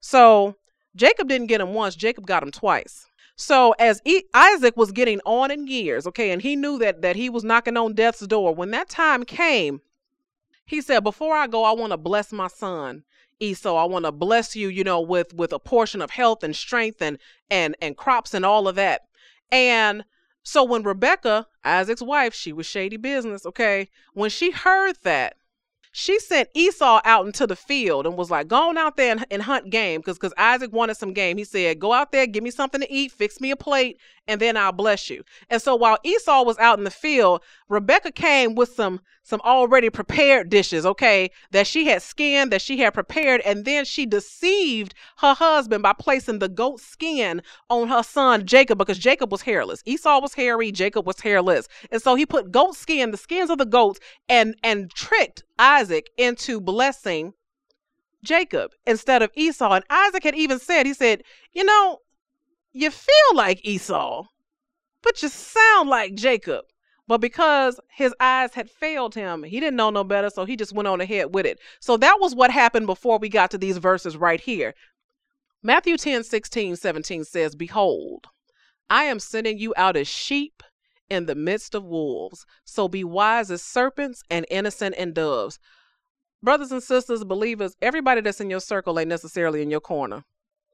So 0.00 0.56
Jacob 0.96 1.28
didn't 1.28 1.48
get 1.48 1.60
him 1.60 1.74
once, 1.74 1.96
Jacob 1.96 2.26
got 2.26 2.42
him 2.42 2.50
twice. 2.50 3.06
So 3.36 3.72
as 3.78 4.00
e- 4.04 4.24
Isaac 4.34 4.76
was 4.76 4.92
getting 4.92 5.20
on 5.24 5.50
in 5.50 5.66
years, 5.66 6.06
okay, 6.06 6.30
and 6.30 6.42
he 6.42 6.56
knew 6.56 6.78
that 6.78 7.02
that 7.02 7.16
he 7.16 7.30
was 7.30 7.44
knocking 7.44 7.76
on 7.76 7.94
death's 7.94 8.26
door, 8.26 8.54
when 8.54 8.70
that 8.70 8.88
time 8.88 9.24
came, 9.24 9.80
he 10.66 10.80
said, 10.80 11.02
"Before 11.02 11.34
I 11.34 11.46
go, 11.46 11.64
I 11.64 11.72
want 11.72 11.92
to 11.92 11.96
bless 11.96 12.32
my 12.32 12.48
son." 12.48 13.04
Esau, 13.40 13.74
I 13.76 13.84
want 13.84 14.04
to 14.04 14.12
bless 14.12 14.54
you, 14.54 14.68
you 14.68 14.84
know, 14.84 15.00
with 15.00 15.34
with 15.34 15.52
a 15.52 15.58
portion 15.58 16.00
of 16.00 16.10
health 16.10 16.44
and 16.44 16.54
strength 16.54 17.02
and 17.02 17.18
and 17.50 17.74
and 17.82 17.96
crops 17.96 18.34
and 18.34 18.44
all 18.44 18.68
of 18.68 18.76
that. 18.76 19.02
And 19.50 20.04
so 20.44 20.62
when 20.64 20.82
Rebecca, 20.82 21.46
Isaac's 21.64 22.02
wife, 22.02 22.34
she 22.34 22.52
was 22.52 22.66
shady 22.66 22.96
business, 22.96 23.44
okay? 23.46 23.88
When 24.14 24.30
she 24.30 24.50
heard 24.50 24.96
that, 25.02 25.36
she 25.92 26.18
sent 26.18 26.48
Esau 26.54 27.00
out 27.04 27.26
into 27.26 27.46
the 27.46 27.54
field 27.54 28.06
and 28.06 28.16
was 28.16 28.30
like, 28.30 28.48
go 28.48 28.70
on 28.70 28.78
out 28.78 28.96
there 28.96 29.12
and, 29.12 29.26
and 29.30 29.42
hunt 29.42 29.70
game 29.70 30.00
because 30.04 30.32
Isaac 30.38 30.72
wanted 30.72 30.96
some 30.96 31.12
game. 31.12 31.36
He 31.36 31.44
said, 31.44 31.78
go 31.78 31.92
out 31.92 32.12
there, 32.12 32.26
give 32.26 32.42
me 32.42 32.50
something 32.50 32.80
to 32.80 32.90
eat, 32.92 33.12
fix 33.12 33.40
me 33.40 33.50
a 33.50 33.56
plate, 33.56 33.98
and 34.26 34.40
then 34.40 34.56
I'll 34.56 34.72
bless 34.72 35.10
you. 35.10 35.22
And 35.50 35.60
so 35.60 35.76
while 35.76 35.98
Esau 36.02 36.44
was 36.44 36.58
out 36.58 36.78
in 36.78 36.84
the 36.84 36.90
field, 36.90 37.42
Rebecca 37.68 38.10
came 38.10 38.54
with 38.54 38.74
some 38.74 39.00
some 39.24 39.40
already 39.42 39.88
prepared 39.88 40.50
dishes, 40.50 40.84
okay, 40.84 41.30
that 41.52 41.64
she 41.64 41.86
had 41.86 42.02
skinned, 42.02 42.50
that 42.50 42.60
she 42.60 42.78
had 42.78 42.92
prepared, 42.92 43.40
and 43.42 43.64
then 43.64 43.84
she 43.84 44.04
deceived 44.04 44.94
her 45.18 45.32
husband 45.32 45.80
by 45.80 45.92
placing 45.92 46.40
the 46.40 46.48
goat 46.48 46.80
skin 46.80 47.40
on 47.70 47.86
her 47.86 48.02
son 48.02 48.44
Jacob 48.46 48.78
because 48.78 48.98
Jacob 48.98 49.30
was 49.30 49.42
hairless. 49.42 49.80
Esau 49.86 50.20
was 50.20 50.34
hairy, 50.34 50.72
Jacob 50.72 51.06
was 51.06 51.20
hairless. 51.20 51.68
And 51.92 52.02
so 52.02 52.16
he 52.16 52.26
put 52.26 52.50
goat 52.50 52.74
skin, 52.74 53.12
the 53.12 53.16
skins 53.16 53.48
of 53.48 53.58
the 53.58 53.66
goats, 53.66 54.00
and 54.28 54.56
and 54.64 54.90
tricked 54.90 55.44
Isaac 55.58 55.81
into 56.16 56.60
blessing 56.60 57.34
Jacob 58.22 58.72
instead 58.86 59.22
of 59.22 59.30
Esau. 59.34 59.72
And 59.72 59.84
Isaac 59.90 60.24
had 60.24 60.34
even 60.34 60.58
said, 60.58 60.86
he 60.86 60.94
said, 60.94 61.22
you 61.52 61.64
know, 61.64 61.98
you 62.72 62.90
feel 62.90 63.34
like 63.34 63.64
Esau, 63.64 64.24
but 65.02 65.22
you 65.22 65.28
sound 65.28 65.88
like 65.88 66.14
Jacob. 66.14 66.64
But 67.08 67.20
because 67.20 67.80
his 67.94 68.14
eyes 68.20 68.54
had 68.54 68.70
failed 68.70 69.14
him, 69.14 69.42
he 69.42 69.60
didn't 69.60 69.76
know 69.76 69.90
no 69.90 70.04
better, 70.04 70.30
so 70.30 70.44
he 70.44 70.56
just 70.56 70.72
went 70.72 70.88
on 70.88 71.00
ahead 71.00 71.34
with 71.34 71.44
it. 71.44 71.58
So 71.80 71.96
that 71.96 72.18
was 72.20 72.34
what 72.34 72.50
happened 72.50 72.86
before 72.86 73.18
we 73.18 73.28
got 73.28 73.50
to 73.50 73.58
these 73.58 73.78
verses 73.78 74.16
right 74.16 74.40
here. 74.40 74.74
Matthew 75.62 75.96
10 75.96 76.24
16, 76.24 76.76
17 76.76 77.24
says, 77.24 77.54
Behold, 77.54 78.26
I 78.88 79.04
am 79.04 79.18
sending 79.18 79.58
you 79.58 79.74
out 79.76 79.96
as 79.96 80.08
sheep 80.08 80.62
in 81.12 81.26
the 81.26 81.34
midst 81.34 81.74
of 81.74 81.84
wolves. 81.84 82.46
So 82.64 82.88
be 82.88 83.04
wise 83.04 83.50
as 83.50 83.62
serpents 83.62 84.22
and 84.30 84.46
innocent 84.50 84.94
as 84.98 85.14
doves. 85.14 85.58
Brothers 86.42 86.72
and 86.72 86.82
sisters, 86.82 87.22
believers, 87.22 87.76
everybody 87.82 88.20
that's 88.22 88.40
in 88.40 88.50
your 88.50 88.60
circle 88.60 88.98
ain't 88.98 89.08
necessarily 89.08 89.62
in 89.62 89.70
your 89.70 89.80
corner. 89.80 90.24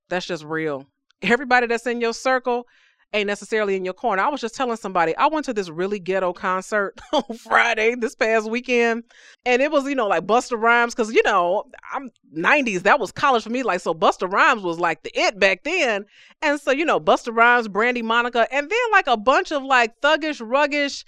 That's 0.09 0.27
just 0.27 0.45
real. 0.45 0.87
Everybody 1.21 1.67
that's 1.67 1.87
in 1.87 2.01
your 2.01 2.15
circle 2.15 2.67
ain't 3.13 3.27
necessarily 3.27 3.77
in 3.77 3.85
your 3.85 3.95
corner. 3.95 4.23
I 4.23 4.29
was 4.29 4.41
just 4.41 4.55
telling 4.55 4.77
somebody 4.77 5.17
I 5.17 5.27
went 5.29 5.47
to 5.47 5.55
this 5.55 5.71
really 5.71 5.99
ghetto 5.99 6.33
concert 6.33 6.99
on 7.13 7.37
Friday 7.37 7.95
this 7.95 8.15
past 8.15 8.51
weekend, 8.51 9.05
and 9.47 9.63
it 9.63 9.71
was 9.71 9.85
you 9.85 9.95
know 9.95 10.07
like 10.07 10.27
Busta 10.27 10.61
Rhymes 10.61 10.95
because 10.95 11.13
you 11.13 11.23
know 11.25 11.65
I'm 11.93 12.11
90s 12.37 12.83
that 12.83 13.01
was 13.01 13.13
college 13.13 13.43
for 13.43 13.51
me 13.51 13.63
like 13.63 13.81
so 13.81 13.95
Busta 13.95 14.31
Rhymes 14.31 14.63
was 14.63 14.79
like 14.79 15.03
the 15.03 15.11
it 15.15 15.39
back 15.39 15.65
then, 15.65 16.05
and 16.43 16.61
so 16.61 16.71
you 16.71 16.85
know 16.85 17.01
Busta 17.01 17.35
Rhymes, 17.35 17.69
Brandy 17.69 18.03
Monica, 18.03 18.47
and 18.53 18.69
then 18.69 18.79
like 18.93 19.07
a 19.07 19.17
bunch 19.17 19.53
of 19.53 19.63
like 19.63 20.01
thuggish, 20.01 20.41
ruggish 20.41 21.05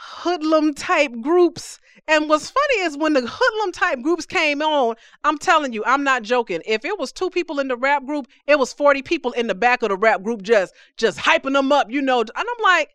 hoodlum 0.00 0.72
type 0.72 1.12
groups. 1.20 1.78
And 2.08 2.28
what's 2.28 2.50
funny 2.50 2.80
is 2.80 2.96
when 2.96 3.12
the 3.12 3.26
hoodlum 3.26 3.72
type 3.72 4.00
groups 4.02 4.24
came 4.24 4.62
on, 4.62 4.96
I'm 5.24 5.36
telling 5.36 5.74
you, 5.74 5.84
I'm 5.84 6.02
not 6.02 6.22
joking. 6.22 6.62
If 6.66 6.84
it 6.86 6.98
was 6.98 7.12
two 7.12 7.28
people 7.28 7.60
in 7.60 7.68
the 7.68 7.76
rap 7.76 8.06
group, 8.06 8.26
it 8.46 8.58
was 8.58 8.72
40 8.72 9.02
people 9.02 9.32
in 9.32 9.46
the 9.46 9.54
back 9.54 9.82
of 9.82 9.90
the 9.90 9.96
rap 9.96 10.22
group 10.22 10.40
just 10.42 10.74
just 10.96 11.18
hyping 11.18 11.52
them 11.52 11.70
up, 11.70 11.90
you 11.90 12.00
know. 12.00 12.20
And 12.20 12.30
I'm 12.36 12.62
like, 12.62 12.90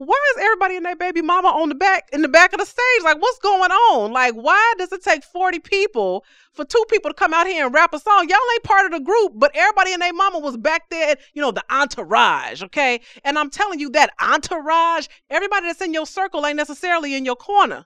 why 0.00 0.16
is 0.34 0.42
everybody 0.42 0.76
and 0.76 0.86
their 0.86 0.96
baby 0.96 1.20
mama 1.20 1.48
on 1.48 1.68
the 1.68 1.74
back 1.74 2.08
in 2.10 2.22
the 2.22 2.28
back 2.28 2.54
of 2.54 2.58
the 2.58 2.64
stage? 2.64 3.04
Like, 3.04 3.20
what's 3.20 3.38
going 3.40 3.70
on? 3.70 4.12
Like, 4.12 4.32
why 4.34 4.74
does 4.78 4.90
it 4.92 5.04
take 5.04 5.22
40 5.22 5.58
people 5.58 6.24
for 6.54 6.64
two 6.64 6.82
people 6.88 7.10
to 7.10 7.14
come 7.14 7.34
out 7.34 7.46
here 7.46 7.66
and 7.66 7.74
rap 7.74 7.92
a 7.92 7.98
song? 7.98 8.26
Y'all 8.26 8.38
ain't 8.54 8.62
part 8.62 8.86
of 8.86 8.92
the 8.92 9.00
group, 9.00 9.32
but 9.34 9.50
everybody 9.54 9.92
and 9.92 10.00
their 10.00 10.14
mama 10.14 10.38
was 10.38 10.56
back 10.56 10.88
there, 10.88 11.16
you 11.34 11.42
know, 11.42 11.50
the 11.50 11.62
entourage, 11.70 12.62
okay? 12.62 13.02
And 13.24 13.38
I'm 13.38 13.50
telling 13.50 13.78
you 13.78 13.90
that 13.90 14.14
entourage, 14.22 15.06
everybody 15.28 15.66
that's 15.66 15.82
in 15.82 15.92
your 15.92 16.06
circle 16.06 16.46
ain't 16.46 16.56
necessarily 16.56 17.14
in 17.14 17.26
your 17.26 17.36
corner 17.36 17.84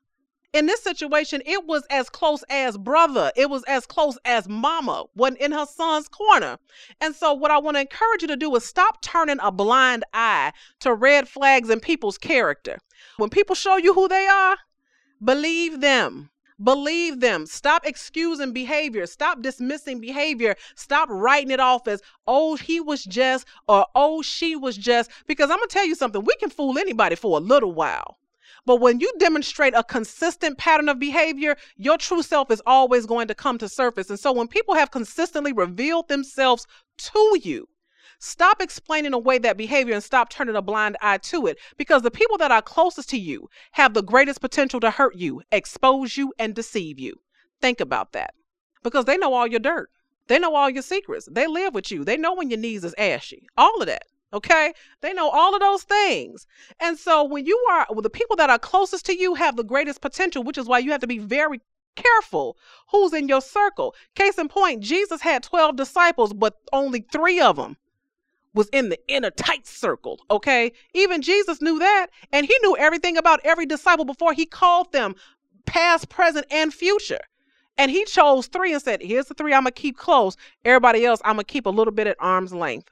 in 0.54 0.66
this 0.66 0.82
situation, 0.82 1.42
it 1.44 1.66
was 1.66 1.84
as 1.90 2.08
close 2.08 2.44
as 2.48 2.78
brother. 2.78 3.32
It 3.34 3.50
was 3.50 3.64
as 3.64 3.86
close 3.86 4.16
as 4.24 4.48
mama 4.48 5.04
when 5.14 5.34
in 5.36 5.50
her 5.50 5.66
son's 5.66 6.08
corner. 6.08 6.58
And 7.00 7.14
so, 7.14 7.34
what 7.34 7.50
I 7.50 7.58
want 7.58 7.76
to 7.76 7.80
encourage 7.80 8.22
you 8.22 8.28
to 8.28 8.36
do 8.36 8.54
is 8.54 8.64
stop 8.64 9.02
turning 9.02 9.38
a 9.42 9.50
blind 9.50 10.04
eye 10.14 10.52
to 10.80 10.94
red 10.94 11.28
flags 11.28 11.70
in 11.70 11.80
people's 11.80 12.18
character. 12.18 12.78
When 13.16 13.30
people 13.30 13.56
show 13.56 13.76
you 13.76 13.94
who 13.94 14.06
they 14.06 14.28
are, 14.28 14.56
believe 15.22 15.80
them. 15.80 16.30
Believe 16.62 17.18
them. 17.18 17.46
Stop 17.46 17.84
excusing 17.84 18.52
behavior. 18.52 19.06
Stop 19.06 19.42
dismissing 19.42 20.00
behavior. 20.00 20.54
Stop 20.76 21.08
writing 21.10 21.50
it 21.50 21.58
off 21.58 21.88
as, 21.88 22.00
oh, 22.28 22.54
he 22.54 22.78
was 22.78 23.02
just, 23.02 23.44
or 23.66 23.86
oh, 23.96 24.22
she 24.22 24.54
was 24.54 24.76
just. 24.76 25.10
Because 25.26 25.50
I'm 25.50 25.58
going 25.58 25.68
to 25.68 25.72
tell 25.72 25.84
you 25.84 25.96
something, 25.96 26.22
we 26.24 26.36
can 26.36 26.50
fool 26.50 26.78
anybody 26.78 27.16
for 27.16 27.38
a 27.38 27.40
little 27.40 27.72
while. 27.72 28.18
But 28.66 28.76
when 28.76 29.00
you 29.00 29.12
demonstrate 29.18 29.74
a 29.74 29.84
consistent 29.84 30.58
pattern 30.58 30.88
of 30.88 30.98
behavior, 30.98 31.56
your 31.76 31.98
true 31.98 32.22
self 32.22 32.50
is 32.50 32.62
always 32.66 33.06
going 33.06 33.28
to 33.28 33.34
come 33.34 33.58
to 33.58 33.68
surface. 33.68 34.08
And 34.10 34.18
so 34.18 34.32
when 34.32 34.48
people 34.48 34.74
have 34.74 34.90
consistently 34.90 35.52
revealed 35.52 36.08
themselves 36.08 36.66
to 36.98 37.38
you, 37.42 37.68
Stop 38.20 38.62
explaining 38.62 39.12
away 39.12 39.36
that 39.36 39.58
behavior 39.58 39.92
and 39.92 40.02
stop 40.02 40.30
turning 40.30 40.56
a 40.56 40.62
blind 40.62 40.96
eye 41.02 41.18
to 41.18 41.46
it 41.46 41.58
because 41.76 42.00
the 42.00 42.10
people 42.10 42.38
that 42.38 42.50
are 42.50 42.62
closest 42.62 43.10
to 43.10 43.18
you 43.18 43.50
have 43.72 43.92
the 43.92 44.02
greatest 44.02 44.40
potential 44.40 44.80
to 44.80 44.90
hurt 44.90 45.14
you, 45.16 45.42
expose 45.52 46.16
you, 46.16 46.32
and 46.38 46.54
deceive 46.54 46.98
you. 46.98 47.20
Think 47.60 47.80
about 47.80 48.12
that 48.12 48.32
because 48.82 49.04
they 49.04 49.18
know 49.18 49.34
all 49.34 49.46
your 49.46 49.60
dirt. 49.60 49.90
They 50.26 50.38
know 50.38 50.54
all 50.54 50.70
your 50.70 50.82
secrets. 50.82 51.28
They 51.30 51.46
live 51.46 51.74
with 51.74 51.90
you. 51.90 52.02
They 52.02 52.16
know 52.16 52.34
when 52.34 52.48
your 52.48 52.58
knees 52.58 52.84
is 52.84 52.94
ashy. 52.96 53.46
All 53.58 53.80
of 53.80 53.88
that. 53.88 54.04
Okay. 54.34 54.74
They 55.00 55.12
know 55.14 55.30
all 55.30 55.54
of 55.54 55.60
those 55.60 55.84
things. 55.84 56.46
And 56.80 56.98
so 56.98 57.24
when 57.24 57.46
you 57.46 57.56
are, 57.70 57.86
well, 57.88 58.02
the 58.02 58.10
people 58.10 58.36
that 58.36 58.50
are 58.50 58.58
closest 58.58 59.06
to 59.06 59.16
you 59.16 59.34
have 59.34 59.56
the 59.56 59.64
greatest 59.64 60.00
potential, 60.00 60.42
which 60.42 60.58
is 60.58 60.66
why 60.66 60.80
you 60.80 60.90
have 60.90 61.00
to 61.00 61.06
be 61.06 61.18
very 61.18 61.60
careful 61.94 62.56
who's 62.90 63.12
in 63.12 63.28
your 63.28 63.40
circle. 63.40 63.94
Case 64.16 64.36
in 64.36 64.48
point, 64.48 64.82
Jesus 64.82 65.20
had 65.20 65.44
12 65.44 65.76
disciples, 65.76 66.32
but 66.32 66.56
only 66.72 67.06
three 67.12 67.40
of 67.40 67.54
them 67.54 67.76
was 68.54 68.68
in 68.72 68.88
the 68.88 68.98
inner 69.08 69.30
tight 69.30 69.66
circle. 69.66 70.20
Okay. 70.30 70.72
Even 70.94 71.22
Jesus 71.22 71.62
knew 71.62 71.78
that. 71.78 72.08
And 72.32 72.44
he 72.44 72.56
knew 72.62 72.76
everything 72.76 73.16
about 73.16 73.40
every 73.44 73.66
disciple 73.66 74.04
before 74.04 74.32
he 74.32 74.46
called 74.46 74.92
them 74.92 75.14
past, 75.64 76.08
present, 76.08 76.46
and 76.50 76.74
future. 76.74 77.20
And 77.76 77.90
he 77.90 78.04
chose 78.04 78.46
three 78.46 78.72
and 78.72 78.82
said, 78.82 79.02
Here's 79.02 79.26
the 79.26 79.34
three 79.34 79.52
I'm 79.52 79.64
to 79.64 79.70
keep 79.70 79.96
close. 79.96 80.36
Everybody 80.64 81.04
else, 81.04 81.20
I'm 81.24 81.36
to 81.38 81.44
keep 81.44 81.66
a 81.66 81.70
little 81.70 81.92
bit 81.92 82.06
at 82.06 82.16
arm's 82.20 82.52
length. 82.52 82.88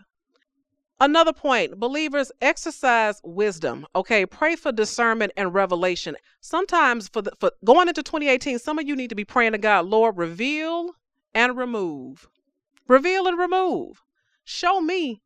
Another 1.03 1.33
point 1.33 1.81
believers 1.81 2.31
exercise 2.41 3.21
wisdom. 3.25 3.89
Okay, 3.97 4.25
pray 4.25 4.55
for 4.55 4.71
discernment 4.71 5.33
and 5.37 5.53
revelation. 5.53 6.17
Sometimes 6.41 7.09
for, 7.09 7.23
the, 7.23 7.33
for 7.41 7.51
going 7.65 7.89
into 7.89 8.05
2018, 8.05 8.61
some 8.61 8.79
of 8.79 8.87
you 8.87 8.95
need 8.95 9.09
to 9.09 9.17
be 9.17 9.25
praying 9.25 9.51
to 9.51 9.59
God, 9.59 9.87
Lord, 9.87 10.17
reveal 10.17 10.95
and 11.35 11.59
remove. 11.59 12.29
Reveal 12.87 13.27
and 13.27 13.37
remove. 13.37 14.01
Show 14.45 14.81
me. 14.81 15.21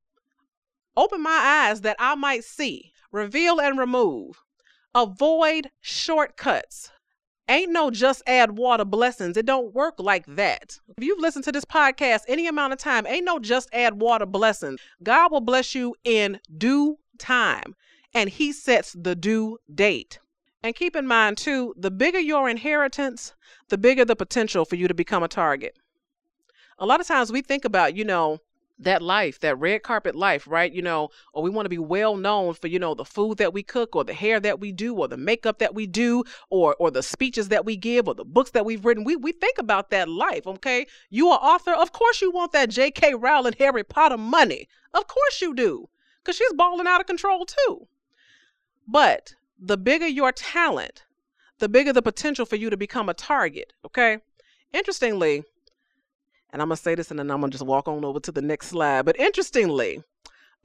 Open 0.96 1.22
my 1.22 1.68
eyes 1.68 1.82
that 1.82 1.96
I 1.98 2.14
might 2.14 2.44
see. 2.44 2.92
Reveal 3.12 3.60
and 3.60 3.78
remove. 3.78 4.42
Avoid 4.94 5.70
shortcuts. 5.82 6.90
Ain't 7.48 7.70
no 7.70 7.92
just 7.92 8.22
add 8.26 8.58
water 8.58 8.84
blessings. 8.84 9.36
It 9.36 9.46
don't 9.46 9.72
work 9.72 9.94
like 9.98 10.26
that. 10.26 10.80
If 10.96 11.04
you've 11.04 11.20
listened 11.20 11.44
to 11.44 11.52
this 11.52 11.64
podcast 11.64 12.22
any 12.26 12.48
amount 12.48 12.72
of 12.72 12.80
time, 12.80 13.06
ain't 13.06 13.24
no 13.24 13.38
just 13.38 13.68
add 13.72 14.00
water 14.00 14.26
blessings. 14.26 14.80
God 15.02 15.30
will 15.30 15.40
bless 15.40 15.72
you 15.72 15.94
in 16.02 16.40
due 16.58 16.98
time, 17.18 17.76
and 18.12 18.28
He 18.28 18.52
sets 18.52 18.96
the 18.98 19.14
due 19.14 19.58
date. 19.72 20.18
And 20.64 20.74
keep 20.74 20.96
in 20.96 21.06
mind, 21.06 21.38
too, 21.38 21.72
the 21.76 21.92
bigger 21.92 22.18
your 22.18 22.48
inheritance, 22.48 23.34
the 23.68 23.78
bigger 23.78 24.04
the 24.04 24.16
potential 24.16 24.64
for 24.64 24.74
you 24.74 24.88
to 24.88 24.94
become 24.94 25.22
a 25.22 25.28
target. 25.28 25.78
A 26.78 26.86
lot 26.86 27.00
of 27.00 27.06
times 27.06 27.30
we 27.30 27.42
think 27.42 27.64
about, 27.64 27.96
you 27.96 28.04
know, 28.04 28.40
that 28.78 29.00
life, 29.00 29.40
that 29.40 29.58
red 29.58 29.82
carpet 29.82 30.14
life, 30.14 30.46
right? 30.46 30.72
You 30.72 30.82
know, 30.82 31.08
or 31.32 31.42
we 31.42 31.50
want 31.50 31.64
to 31.64 31.70
be 31.70 31.78
well 31.78 32.16
known 32.16 32.54
for, 32.54 32.66
you 32.66 32.78
know, 32.78 32.94
the 32.94 33.04
food 33.04 33.38
that 33.38 33.54
we 33.54 33.62
cook 33.62 33.96
or 33.96 34.04
the 34.04 34.12
hair 34.12 34.38
that 34.40 34.60
we 34.60 34.72
do 34.72 34.94
or 34.94 35.08
the 35.08 35.16
makeup 35.16 35.58
that 35.58 35.74
we 35.74 35.86
do 35.86 36.24
or 36.50 36.76
or 36.78 36.90
the 36.90 37.02
speeches 37.02 37.48
that 37.48 37.64
we 37.64 37.76
give 37.76 38.06
or 38.06 38.14
the 38.14 38.24
books 38.24 38.50
that 38.50 38.64
we've 38.64 38.84
written. 38.84 39.04
We 39.04 39.16
we 39.16 39.32
think 39.32 39.58
about 39.58 39.90
that 39.90 40.08
life, 40.08 40.46
okay? 40.46 40.86
You 41.08 41.28
are 41.28 41.38
author, 41.40 41.72
of 41.72 41.92
course 41.92 42.20
you 42.20 42.30
want 42.30 42.52
that 42.52 42.70
J.K. 42.70 43.14
Rowling 43.14 43.54
Harry 43.58 43.84
Potter 43.84 44.18
money. 44.18 44.68
Of 44.92 45.06
course 45.06 45.40
you 45.40 45.54
do. 45.54 45.88
Cuz 46.24 46.36
she's 46.36 46.52
balling 46.52 46.86
out 46.86 47.00
of 47.00 47.06
control 47.06 47.46
too. 47.46 47.88
But 48.86 49.34
the 49.58 49.76
bigger 49.78 50.06
your 50.06 50.32
talent, 50.32 51.04
the 51.58 51.68
bigger 51.68 51.92
the 51.92 52.02
potential 52.02 52.44
for 52.44 52.56
you 52.56 52.68
to 52.68 52.76
become 52.76 53.08
a 53.08 53.14
target, 53.14 53.72
okay? 53.84 54.18
Interestingly, 54.72 55.44
and 56.50 56.62
I'm 56.62 56.68
gonna 56.68 56.76
say 56.76 56.94
this 56.94 57.10
and 57.10 57.18
then 57.18 57.30
I'm 57.30 57.40
gonna 57.40 57.50
just 57.50 57.66
walk 57.66 57.88
on 57.88 58.04
over 58.04 58.20
to 58.20 58.32
the 58.32 58.42
next 58.42 58.68
slide. 58.68 59.04
But 59.04 59.18
interestingly, 59.18 60.02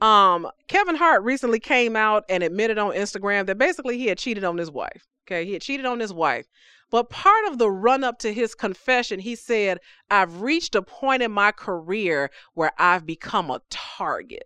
um, 0.00 0.48
Kevin 0.68 0.96
Hart 0.96 1.22
recently 1.22 1.60
came 1.60 1.96
out 1.96 2.24
and 2.28 2.42
admitted 2.42 2.78
on 2.78 2.92
Instagram 2.92 3.46
that 3.46 3.58
basically 3.58 3.98
he 3.98 4.06
had 4.06 4.18
cheated 4.18 4.44
on 4.44 4.58
his 4.58 4.70
wife. 4.70 5.06
Okay, 5.26 5.44
he 5.44 5.52
had 5.52 5.62
cheated 5.62 5.86
on 5.86 6.00
his 6.00 6.12
wife. 6.12 6.46
But 6.90 7.08
part 7.08 7.46
of 7.46 7.56
the 7.56 7.70
run 7.70 8.04
up 8.04 8.18
to 8.18 8.34
his 8.34 8.54
confession, 8.54 9.18
he 9.18 9.34
said, 9.34 9.78
I've 10.10 10.42
reached 10.42 10.74
a 10.74 10.82
point 10.82 11.22
in 11.22 11.32
my 11.32 11.50
career 11.50 12.30
where 12.52 12.72
I've 12.76 13.06
become 13.06 13.50
a 13.50 13.62
target. 13.70 14.44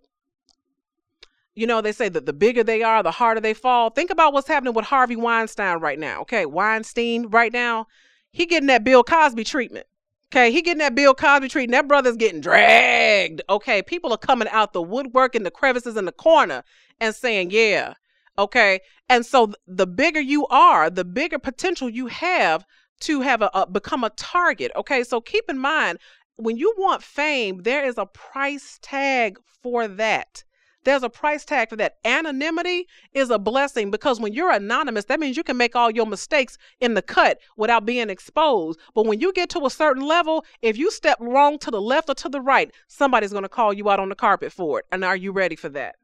You 1.55 1.67
know, 1.67 1.81
they 1.81 1.91
say 1.91 2.07
that 2.07 2.25
the 2.25 2.33
bigger 2.33 2.63
they 2.63 2.83
are, 2.83 3.03
the 3.03 3.11
harder 3.11 3.41
they 3.41 3.53
fall. 3.53 3.89
Think 3.89 4.11
about 4.11 4.31
what's 4.31 4.47
happening 4.47 4.75
with 4.75 4.85
Harvey 4.85 5.15
Weinstein 5.15 5.79
right 5.79 5.99
now. 5.99 6.21
Okay, 6.21 6.45
Weinstein 6.45 7.27
right 7.27 7.51
now, 7.51 7.87
he 8.31 8.45
getting 8.45 8.67
that 8.67 8.83
Bill 8.83 9.03
Cosby 9.03 9.43
treatment. 9.43 9.87
Okay, 10.33 10.51
he 10.51 10.61
getting 10.61 10.79
that 10.79 10.93
Bill 10.93 11.13
Cosby 11.13 11.47
treatment. 11.47 11.71
That 11.71 11.87
brother's 11.87 12.17
getting 12.17 12.41
dragged. 12.41 13.41
Okay, 13.49 13.81
people 13.81 14.11
are 14.11 14.17
coming 14.17 14.49
out 14.49 14.73
the 14.73 14.81
woodwork 14.81 15.35
in 15.35 15.43
the 15.43 15.51
crevices 15.51 15.95
in 15.95 16.05
the 16.05 16.11
corner 16.11 16.63
and 16.99 17.15
saying, 17.15 17.51
yeah. 17.51 17.93
Okay, 18.37 18.81
and 19.09 19.25
so 19.25 19.53
the 19.65 19.87
bigger 19.87 20.19
you 20.19 20.45
are, 20.47 20.89
the 20.89 21.05
bigger 21.05 21.39
potential 21.39 21.89
you 21.89 22.07
have 22.07 22.65
to 23.01 23.21
have 23.21 23.41
a, 23.41 23.49
a 23.53 23.67
become 23.67 24.03
a 24.03 24.09
target. 24.11 24.71
Okay, 24.75 25.03
so 25.03 25.21
keep 25.21 25.45
in 25.49 25.57
mind 25.57 25.97
when 26.35 26.57
you 26.57 26.73
want 26.77 27.03
fame, 27.03 27.63
there 27.63 27.85
is 27.85 27.97
a 27.97 28.05
price 28.05 28.79
tag 28.81 29.39
for 29.61 29.87
that. 29.87 30.43
There's 30.87 31.03
a 31.03 31.09
price 31.09 31.43
tag 31.43 31.67
for 31.67 31.75
that. 31.75 31.97
Anonymity 32.05 32.87
is 33.11 33.29
a 33.29 33.37
blessing 33.37 33.91
because 33.91 34.21
when 34.21 34.31
you're 34.31 34.53
anonymous, 34.53 35.03
that 35.05 35.19
means 35.19 35.35
you 35.35 35.43
can 35.43 35.57
make 35.57 35.75
all 35.75 35.91
your 35.91 36.05
mistakes 36.05 36.57
in 36.79 36.93
the 36.93 37.01
cut 37.01 37.41
without 37.57 37.85
being 37.85 38.09
exposed. 38.09 38.79
But 38.95 39.05
when 39.05 39.19
you 39.19 39.33
get 39.33 39.49
to 39.49 39.65
a 39.65 39.69
certain 39.69 40.07
level, 40.07 40.45
if 40.61 40.77
you 40.77 40.89
step 40.89 41.17
wrong 41.19 41.59
to 41.59 41.71
the 41.71 41.81
left 41.81 42.09
or 42.09 42.15
to 42.15 42.29
the 42.29 42.39
right, 42.39 42.71
somebody's 42.87 43.31
going 43.31 43.43
to 43.43 43.49
call 43.49 43.73
you 43.73 43.89
out 43.89 43.99
on 43.99 44.07
the 44.07 44.15
carpet 44.15 44.53
for 44.53 44.79
it. 44.79 44.85
And 44.89 45.03
are 45.03 45.17
you 45.17 45.33
ready 45.33 45.57
for 45.57 45.67
that? 45.67 45.95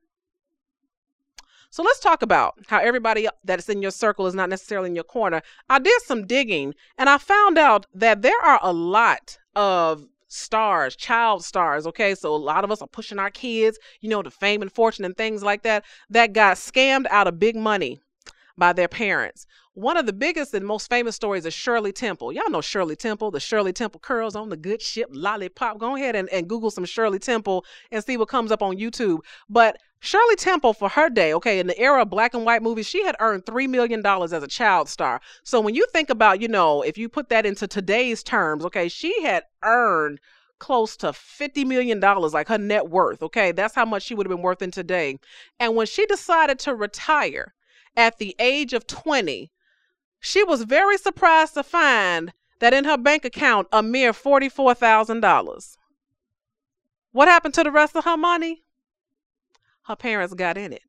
So 1.70 1.82
let's 1.82 2.02
talk 2.02 2.22
about 2.22 2.56
how 2.68 2.80
everybody 2.80 3.30
that's 3.46 3.70
in 3.70 3.82
your 3.82 3.92
circle 3.92 4.28
is 4.28 4.36
not 4.36 4.50
necessarily 4.50 4.90
in 4.90 4.96
your 4.96 5.06
corner. 5.06 5.42
I 5.70 5.80
did 5.80 6.02
some 6.02 6.28
digging 6.28 6.76
and 6.98 7.10
I 7.10 7.20
found 7.20 7.58
out 7.58 7.86
that 7.94 8.22
there 8.22 8.42
are 8.44 8.60
a 8.62 8.74
lot 8.74 9.38
of 9.56 10.10
stars, 10.34 10.96
child 10.96 11.44
stars, 11.44 11.86
okay? 11.88 12.16
So 12.16 12.34
a 12.34 12.38
lot 12.38 12.64
of 12.64 12.72
us 12.72 12.82
are 12.82 12.88
pushing 12.88 13.20
our 13.20 13.30
kids, 13.30 13.78
you 14.02 14.10
know, 14.10 14.22
to 14.22 14.32
fame 14.32 14.62
and 14.62 14.72
fortune 14.72 15.06
and 15.06 15.16
things 15.16 15.44
like 15.44 15.64
that, 15.64 15.86
that 16.10 16.34
got 16.34 16.58
scammed 16.58 17.06
out 17.10 17.28
of 17.28 17.40
big 17.40 17.56
money 17.56 18.02
by 18.58 18.74
their 18.74 18.88
parents. 18.88 19.46
One 19.76 19.98
of 19.98 20.06
the 20.06 20.14
biggest 20.14 20.54
and 20.54 20.66
most 20.66 20.88
famous 20.88 21.16
stories 21.16 21.48
is 21.48 21.54
Shirley 21.54 21.92
Temple. 21.92 22.32
Y'all 22.32 22.50
know 22.50 22.62
Shirley 22.62 22.96
Temple, 22.96 23.32
the 23.32 23.40
Shirley 23.40 23.74
Temple 23.74 24.00
curls 24.00 24.36
on 24.36 24.50
the 24.50 24.58
good 24.58 24.82
ship 24.82 25.10
lollipop. 25.12 25.80
Go 25.80 25.96
ahead 25.96 26.16
and, 26.16 26.30
and 26.30 26.48
Google 26.48 26.70
some 26.70 26.86
Shirley 26.86 27.18
Temple 27.18 27.66
and 27.92 28.04
see 28.04 28.16
what 28.16 28.28
comes 28.28 28.52
up 28.52 28.62
on 28.62 28.78
YouTube. 28.78 29.20
But 29.50 29.78
Shirley 30.06 30.36
Temple, 30.36 30.74
for 30.74 30.90
her 30.90 31.10
day, 31.10 31.34
okay, 31.34 31.60
in 31.60 31.68
the 31.68 31.80
era 31.80 32.02
of 32.02 32.10
black 32.10 32.34
and 32.34 32.44
white 32.44 32.62
movies, 32.62 32.86
she 32.86 33.06
had 33.06 33.16
earned 33.22 33.46
$3 33.46 33.70
million 33.70 34.06
as 34.06 34.34
a 34.34 34.48
child 34.50 34.90
star. 34.90 35.22
So 35.44 35.62
when 35.62 35.76
you 35.76 35.88
think 35.94 36.10
about, 36.10 36.42
you 36.42 36.50
know, 36.50 36.82
if 36.82 36.98
you 36.98 37.08
put 37.08 37.30
that 37.30 37.46
into 37.46 37.70
today's 37.70 38.22
terms, 38.22 38.66
okay, 38.66 38.90
she 38.90 39.24
had 39.24 39.46
earned 39.64 40.20
close 40.60 40.98
to 40.98 41.14
$50 41.14 41.66
million, 41.66 42.02
like 42.02 42.50
her 42.50 42.58
net 42.58 42.90
worth, 42.90 43.24
okay? 43.24 43.54
That's 43.54 43.76
how 43.76 43.86
much 43.86 44.04
she 44.04 44.14
would 44.14 44.26
have 44.26 44.36
been 44.36 44.44
worth 44.44 44.62
in 44.62 44.72
today. 44.72 45.20
And 45.58 45.74
when 45.74 45.88
she 45.88 46.06
decided 46.06 46.60
to 46.60 46.76
retire 46.76 47.54
at 47.96 48.18
the 48.18 48.36
age 48.40 48.74
of 48.74 48.86
20, 48.86 49.52
she 50.20 50.44
was 50.44 50.64
very 50.64 50.98
surprised 50.98 51.54
to 51.54 51.64
find 51.64 52.34
that 52.60 52.74
in 52.74 52.84
her 52.84 52.98
bank 52.98 53.24
account 53.24 53.70
a 53.72 53.82
mere 53.82 54.12
$44,000. 54.12 55.78
What 57.14 57.30
happened 57.30 57.54
to 57.54 57.64
the 57.64 57.72
rest 57.72 57.96
of 57.96 58.04
her 58.04 58.18
money? 58.18 58.64
Her 59.84 59.96
parents 59.96 60.34
got 60.34 60.58
in 60.58 60.74
it. 60.74 60.82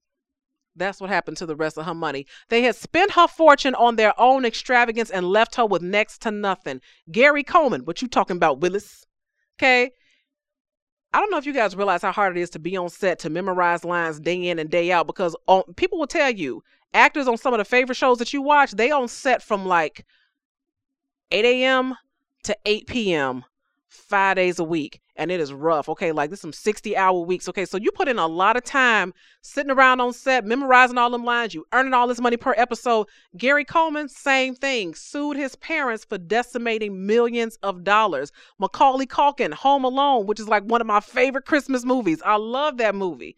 That's 0.77 1.01
what 1.01 1.11
happened 1.11 1.37
to 1.37 1.47
the 1.47 1.55
rest 1.55 1.79
of 1.79 1.87
her 1.87 1.95
money. 1.95 2.27
They 2.49 2.63
had 2.63 2.75
spent 2.75 3.13
her 3.13 3.29
fortune 3.29 3.75
on 3.75 3.97
their 3.97 4.19
own 4.21 4.45
extravagance 4.45 5.11
and 5.11 5.27
left 5.27 5.55
her 5.55 5.67
with 5.67 5.83
next 5.83 6.23
to 6.23 6.31
nothing. 6.31 6.81
Gary 7.11 7.45
Coleman, 7.45 7.85
what 7.85 8.03
you 8.03 8.09
talking 8.09 8.37
about, 8.37 8.61
Willis? 8.61 9.05
Okay. 9.57 9.93
I 11.13 11.21
don't 11.21 11.31
know 11.31 11.39
if 11.39 11.47
you 11.47 11.53
guys 11.53 11.77
realize 11.77 12.03
how 12.03 12.11
hard 12.11 12.37
it 12.37 12.41
is 12.41 12.51
to 12.51 12.59
be 12.59 12.77
on 12.77 12.89
set 12.89 13.21
to 13.21 13.31
memorize 13.31 13.85
lines 13.85 14.19
day 14.19 14.49
in 14.49 14.59
and 14.59 14.69
day 14.69 14.91
out 14.91 15.07
because 15.07 15.37
on, 15.47 15.63
people 15.75 15.99
will 16.01 16.09
tell 16.09 16.31
you 16.31 16.65
actors 16.93 17.29
on 17.29 17.37
some 17.37 17.55
of 17.55 17.59
the 17.59 17.65
favorite 17.65 17.95
shows 17.95 18.19
that 18.19 18.33
you 18.33 18.43
watch, 18.43 18.73
they 18.73 18.91
on 18.91 19.07
set 19.07 19.41
from 19.41 19.65
like 19.65 20.05
8 21.31 21.45
a.m. 21.45 21.95
to 22.43 22.57
8 22.67 22.89
p.m. 22.89 23.45
five 23.95 24.37
days 24.37 24.59
a 24.59 24.65
week. 24.65 25.01
And 25.17 25.31
it 25.31 25.41
is 25.41 25.53
rough. 25.53 25.89
Okay, 25.89 26.13
like 26.13 26.31
this 26.31 26.41
some 26.41 26.53
60 26.53 26.97
hour 26.97 27.21
weeks. 27.21 27.49
Okay, 27.49 27.65
so 27.65 27.77
you 27.77 27.91
put 27.93 28.09
in 28.09 28.19
a 28.19 28.27
lot 28.27 28.57
of 28.57 28.65
time 28.65 29.15
sitting 29.43 29.71
around 29.71 30.01
on 30.01 30.13
set, 30.13 30.45
memorizing 30.45 30.99
all 30.99 31.11
them 31.11 31.25
lines, 31.25 31.55
you 31.55 31.65
earning 31.73 31.95
all 31.95 32.09
this 32.09 32.21
money 32.21 32.37
per 32.37 32.55
episode. 32.57 33.07
Gary 33.37 33.65
Coleman, 33.65 34.09
same 34.09 34.55
thing, 34.55 34.95
sued 34.95 35.37
his 35.37 35.55
parents 35.57 36.05
for 36.05 36.19
decimating 36.19 37.07
millions 37.07 37.57
of 37.63 37.85
dollars. 37.85 38.33
Macaulay 38.59 39.07
Culkin, 39.07 39.55
Home 39.55 39.85
Alone, 39.85 40.27
which 40.27 40.41
is 40.41 40.49
like 40.49 40.65
one 40.65 40.81
of 40.81 40.87
my 40.87 41.01
favorite 41.01 41.47
Christmas 41.47 41.85
movies. 41.85 42.21
I 42.25 42.37
love 42.37 42.79
that 42.79 42.95
movie. 42.95 43.37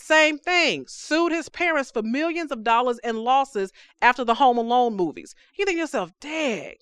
Same 0.00 0.38
thing, 0.38 0.86
sued 0.86 1.32
his 1.32 1.48
parents 1.48 1.90
for 1.90 2.02
millions 2.02 2.52
of 2.52 2.62
dollars 2.62 3.00
in 3.02 3.16
losses 3.24 3.72
after 4.00 4.24
the 4.24 4.34
Home 4.34 4.56
Alone 4.56 4.94
movies. 4.94 5.34
You 5.56 5.64
think 5.64 5.78
yourself, 5.78 6.12
dang, 6.20 6.76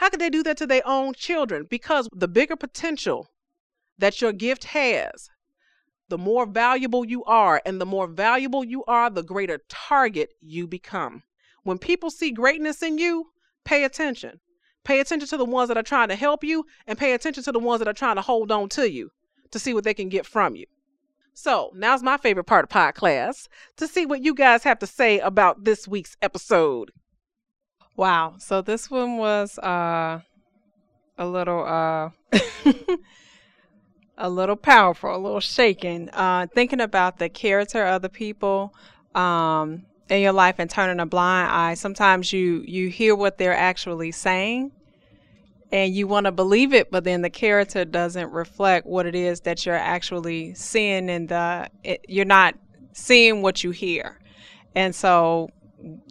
how 0.00 0.08
could 0.08 0.18
they 0.18 0.30
do 0.30 0.42
that 0.42 0.56
to 0.56 0.66
their 0.66 0.80
own 0.86 1.12
children? 1.12 1.66
Because 1.68 2.08
the 2.10 2.26
bigger 2.26 2.56
potential 2.56 3.28
that 3.98 4.22
your 4.22 4.32
gift 4.32 4.64
has, 4.64 5.28
the 6.08 6.16
more 6.16 6.46
valuable 6.46 7.04
you 7.04 7.22
are, 7.24 7.60
and 7.66 7.78
the 7.78 7.84
more 7.84 8.06
valuable 8.06 8.64
you 8.64 8.82
are, 8.86 9.10
the 9.10 9.22
greater 9.22 9.60
target 9.68 10.32
you 10.40 10.66
become. 10.66 11.22
When 11.64 11.76
people 11.76 12.08
see 12.10 12.30
greatness 12.30 12.82
in 12.82 12.96
you, 12.96 13.26
pay 13.64 13.84
attention. 13.84 14.40
Pay 14.84 15.00
attention 15.00 15.28
to 15.28 15.36
the 15.36 15.44
ones 15.44 15.68
that 15.68 15.76
are 15.76 15.82
trying 15.82 16.08
to 16.08 16.16
help 16.16 16.42
you, 16.42 16.64
and 16.86 16.96
pay 16.96 17.12
attention 17.12 17.44
to 17.44 17.52
the 17.52 17.58
ones 17.58 17.80
that 17.80 17.88
are 17.88 17.92
trying 17.92 18.16
to 18.16 18.22
hold 18.22 18.50
on 18.50 18.70
to 18.70 18.90
you 18.90 19.10
to 19.50 19.58
see 19.58 19.74
what 19.74 19.84
they 19.84 19.92
can 19.92 20.08
get 20.08 20.24
from 20.24 20.56
you. 20.56 20.64
So 21.34 21.72
now's 21.74 22.02
my 22.02 22.16
favorite 22.16 22.44
part 22.44 22.64
of 22.64 22.70
pod 22.70 22.94
class 22.94 23.50
to 23.76 23.86
see 23.86 24.06
what 24.06 24.24
you 24.24 24.34
guys 24.34 24.62
have 24.62 24.78
to 24.78 24.86
say 24.86 25.18
about 25.18 25.64
this 25.64 25.86
week's 25.86 26.16
episode. 26.22 26.90
Wow. 27.96 28.34
So 28.38 28.62
this 28.62 28.90
one 28.90 29.18
was 29.18 29.58
uh 29.58 30.20
a 31.18 31.26
little 31.26 31.64
uh 31.66 32.10
a 34.18 34.28
little 34.28 34.56
powerful, 34.56 35.14
a 35.14 35.18
little 35.18 35.40
shaken. 35.40 36.10
Uh, 36.12 36.46
thinking 36.54 36.80
about 36.80 37.18
the 37.18 37.28
character 37.28 37.84
of 37.84 38.02
the 38.02 38.08
people 38.08 38.74
um, 39.14 39.82
in 40.08 40.20
your 40.20 40.32
life 40.32 40.56
and 40.58 40.68
turning 40.70 41.00
a 41.00 41.06
blind 41.06 41.50
eye. 41.50 41.74
Sometimes 41.74 42.32
you 42.32 42.62
you 42.66 42.88
hear 42.88 43.16
what 43.16 43.38
they're 43.38 43.56
actually 43.56 44.12
saying, 44.12 44.72
and 45.72 45.94
you 45.94 46.06
want 46.06 46.26
to 46.26 46.32
believe 46.32 46.74
it, 46.74 46.90
but 46.90 47.04
then 47.04 47.22
the 47.22 47.30
character 47.30 47.84
doesn't 47.84 48.30
reflect 48.30 48.86
what 48.86 49.06
it 49.06 49.14
is 49.14 49.40
that 49.40 49.64
you're 49.64 49.74
actually 49.74 50.54
seeing, 50.54 51.08
and 51.08 51.28
the 51.28 51.68
it, 51.82 52.04
you're 52.08 52.24
not 52.24 52.54
seeing 52.92 53.42
what 53.42 53.64
you 53.64 53.70
hear. 53.70 54.18
And 54.74 54.94
so, 54.94 55.50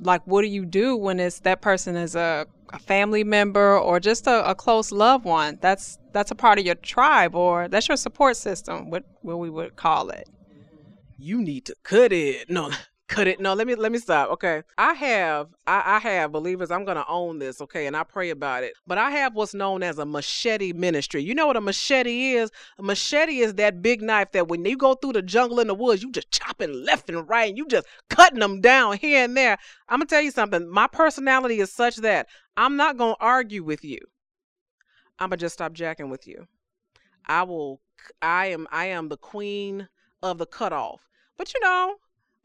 like, 0.02 0.22
what 0.26 0.42
do 0.42 0.48
you 0.48 0.66
do 0.66 0.96
when 0.96 1.20
it's 1.20 1.40
that 1.42 1.62
person 1.62 1.96
is 1.96 2.16
a 2.16 2.48
a 2.72 2.80
family 2.80 3.24
member 3.24 3.78
or 3.78 4.00
just 4.00 4.28
a, 4.28 4.50
a, 4.50 4.56
close 4.56 4.92
loved 4.92 5.26
one. 5.26 5.58
That's 5.62 5.98
that's 6.12 6.32
a 6.32 6.36
part 6.36 6.60
of 6.60 6.66
your 6.66 6.76
tribe 6.76 7.36
or 7.36 7.68
that's 7.68 7.88
your 7.88 7.98
support 7.98 8.38
system, 8.38 8.90
what 8.90 9.04
what 9.22 9.40
we 9.40 9.50
would 9.50 9.76
call 9.76 10.10
it. 10.10 10.30
You 11.18 11.42
need 11.42 11.66
to 11.66 11.76
cut 11.84 12.14
it. 12.14 12.50
No, 12.50 12.72
cut 13.10 13.28
it. 13.28 13.40
No, 13.40 13.54
let 13.54 13.68
me 13.68 13.76
let 13.76 13.92
me 13.92 13.98
stop. 13.98 14.30
Okay. 14.30 14.64
I 14.78 14.94
have 14.94 15.50
I, 15.68 15.96
I 15.96 16.00
have 16.00 16.32
believers, 16.32 16.72
I'm 16.72 16.86
gonna 16.86 17.04
own 17.10 17.40
this, 17.40 17.60
okay, 17.60 17.88
and 17.88 17.98
I 17.98 18.04
pray 18.04 18.30
about 18.30 18.64
it. 18.64 18.74
But 18.88 18.98
I 18.98 19.12
have 19.12 19.36
what's 19.36 19.54
known 19.54 19.84
as 19.84 19.98
a 19.98 20.06
machete 20.06 20.72
ministry. 20.72 21.22
You 21.22 21.36
know 21.36 21.48
what 21.48 21.58
a 21.58 21.62
machete 21.62 22.34
is? 22.34 22.52
A 22.78 22.84
machete 22.84 23.40
is 23.40 23.56
that 23.56 23.82
big 23.82 24.02
knife 24.02 24.32
that 24.32 24.48
when 24.48 24.64
you 24.64 24.78
go 24.78 24.94
through 24.94 25.14
the 25.14 25.22
jungle 25.22 25.60
in 25.60 25.68
the 25.68 25.76
woods, 25.76 26.02
you 26.02 26.12
just 26.12 26.32
chopping 26.32 26.86
left 26.86 27.10
and 27.10 27.28
right, 27.28 27.50
and 27.50 27.58
you 27.58 27.68
just 27.68 27.88
cutting 28.10 28.40
them 28.40 28.62
down 28.62 28.98
here 28.98 29.26
and 29.26 29.36
there. 29.36 29.58
I'm 29.90 30.00
gonna 30.00 30.06
tell 30.06 30.22
you 30.22 30.32
something. 30.32 30.70
My 30.70 30.88
personality 30.88 31.60
is 31.60 31.74
such 31.74 31.98
that 31.98 32.28
I'm 32.56 32.78
not 32.78 32.98
gonna 32.98 33.16
argue 33.20 33.64
with 33.64 33.84
you. 33.84 34.00
I'm 35.18 35.30
gonna 35.30 35.38
just 35.38 35.54
stop 35.54 35.74
jacking 35.74 36.10
with 36.10 36.28
you. 36.28 36.48
I 37.26 37.44
will 37.44 37.82
I 38.22 38.48
am 38.48 38.68
I 38.72 38.86
am 38.86 39.10
the 39.10 39.18
queen 39.18 39.90
of 40.22 40.38
the 40.38 40.46
cutoff. 40.46 41.10
But 41.38 41.54
you 41.54 41.60
know, 41.62 41.96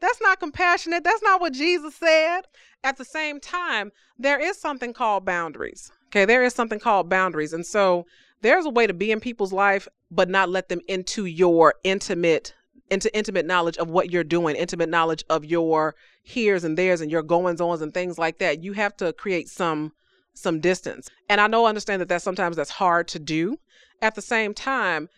that's 0.01 0.21
not 0.21 0.39
compassionate. 0.39 1.03
That's 1.03 1.23
not 1.23 1.41
what 1.41 1.53
Jesus 1.53 1.95
said. 1.95 2.41
At 2.83 2.97
the 2.97 3.05
same 3.05 3.39
time, 3.39 3.91
there 4.17 4.39
is 4.39 4.59
something 4.59 4.93
called 4.93 5.25
boundaries. 5.25 5.91
Okay, 6.07 6.25
there 6.25 6.43
is 6.43 6.53
something 6.53 6.79
called 6.79 7.09
boundaries. 7.09 7.53
And 7.53 7.65
so 7.65 8.05
there's 8.41 8.65
a 8.65 8.69
way 8.69 8.87
to 8.87 8.93
be 8.93 9.11
in 9.11 9.19
people's 9.19 9.53
life, 9.53 9.87
but 10.11 10.29
not 10.29 10.49
let 10.49 10.69
them 10.69 10.81
into 10.87 11.25
your 11.25 11.75
intimate 11.83 12.53
into 12.91 13.15
intimate 13.17 13.47
knowledge 13.47 13.77
of 13.77 13.89
what 13.89 14.11
you're 14.11 14.23
doing, 14.23 14.55
intimate 14.55 14.89
knowledge 14.89 15.23
of 15.27 15.43
your 15.43 15.95
here's 16.23 16.63
and 16.63 16.77
there's 16.77 17.01
and 17.01 17.09
your 17.09 17.23
goings 17.23 17.59
ons 17.59 17.81
and 17.81 17.93
things 17.93 18.19
like 18.19 18.37
that. 18.37 18.61
You 18.61 18.73
have 18.73 18.95
to 18.97 19.11
create 19.13 19.49
some 19.49 19.91
some 20.33 20.59
distance. 20.59 21.09
And 21.29 21.41
I 21.41 21.47
know 21.47 21.65
I 21.65 21.69
understand 21.69 22.01
that 22.01 22.09
that 22.09 22.21
sometimes 22.21 22.55
that's 22.55 22.69
hard 22.69 23.07
to 23.09 23.19
do. 23.19 23.57
At 24.01 24.15
the 24.15 24.21
same 24.21 24.53
time, 24.53 25.09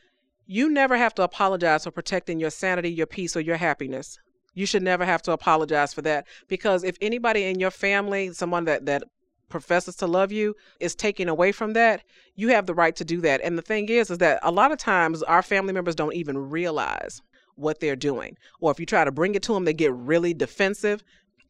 you 0.45 0.69
never 0.69 0.95
have 0.95 1.13
to 1.15 1.23
apologize 1.23 1.83
for 1.83 1.91
protecting 1.91 2.39
your 2.39 2.51
sanity, 2.51 2.91
your 2.91 3.07
peace, 3.07 3.35
or 3.35 3.41
your 3.41 3.57
happiness. 3.57 4.17
You 4.57 4.65
should 4.65 4.81
never 4.81 5.05
have 5.05 5.21
to 5.23 5.33
apologize 5.33 5.93
for 5.93 6.01
that 6.01 6.25
because 6.47 6.83
if 6.83 6.97
anybody 6.99 7.43
in 7.43 7.59
your 7.59 7.69
family, 7.69 8.33
someone 8.33 8.65
that 8.65 8.87
that 8.87 9.03
professes 9.49 9.95
to 9.97 10.07
love 10.07 10.31
you 10.31 10.55
is 10.79 10.95
taking 10.95 11.29
away 11.29 11.51
from 11.51 11.73
that, 11.73 12.01
you 12.35 12.47
have 12.49 12.65
the 12.65 12.73
right 12.73 12.95
to 12.95 13.05
do 13.05 13.21
that. 13.21 13.39
And 13.43 13.55
the 13.55 13.61
thing 13.61 13.87
is 13.87 14.09
is 14.09 14.17
that 14.17 14.39
a 14.41 14.51
lot 14.51 14.71
of 14.71 14.79
times 14.79 15.21
our 15.21 15.43
family 15.43 15.73
members 15.73 15.93
don't 15.93 16.15
even 16.15 16.49
realize 16.49 17.21
what 17.53 17.79
they're 17.79 17.95
doing. 17.95 18.35
Or 18.59 18.71
if 18.71 18.79
you 18.79 18.87
try 18.87 19.03
to 19.05 19.11
bring 19.11 19.35
it 19.35 19.43
to 19.43 19.53
them, 19.53 19.65
they 19.65 19.73
get 19.73 19.93
really 19.93 20.33
defensive. 20.33 21.03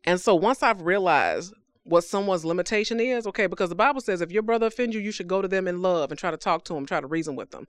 And 0.03 0.19
so 0.19 0.35
once 0.35 0.61
I've 0.61 0.81
realized 0.81 1.53
what 1.83 2.03
someone's 2.03 2.43
limitation 2.43 2.99
is, 2.99 3.25
okay, 3.25 3.47
because 3.47 3.69
the 3.69 3.75
Bible 3.75 4.01
says 4.01 4.19
if 4.19 4.33
your 4.33 4.43
brother 4.43 4.67
offends 4.67 4.93
you, 4.93 4.99
you 4.99 5.13
should 5.13 5.29
go 5.29 5.41
to 5.41 5.47
them 5.47 5.65
in 5.65 5.81
love 5.81 6.11
and 6.11 6.19
try 6.19 6.29
to 6.29 6.35
talk 6.35 6.65
to 6.65 6.73
them, 6.73 6.85
try 6.85 6.99
to 6.99 7.07
reason 7.07 7.37
with 7.37 7.51
them. 7.51 7.67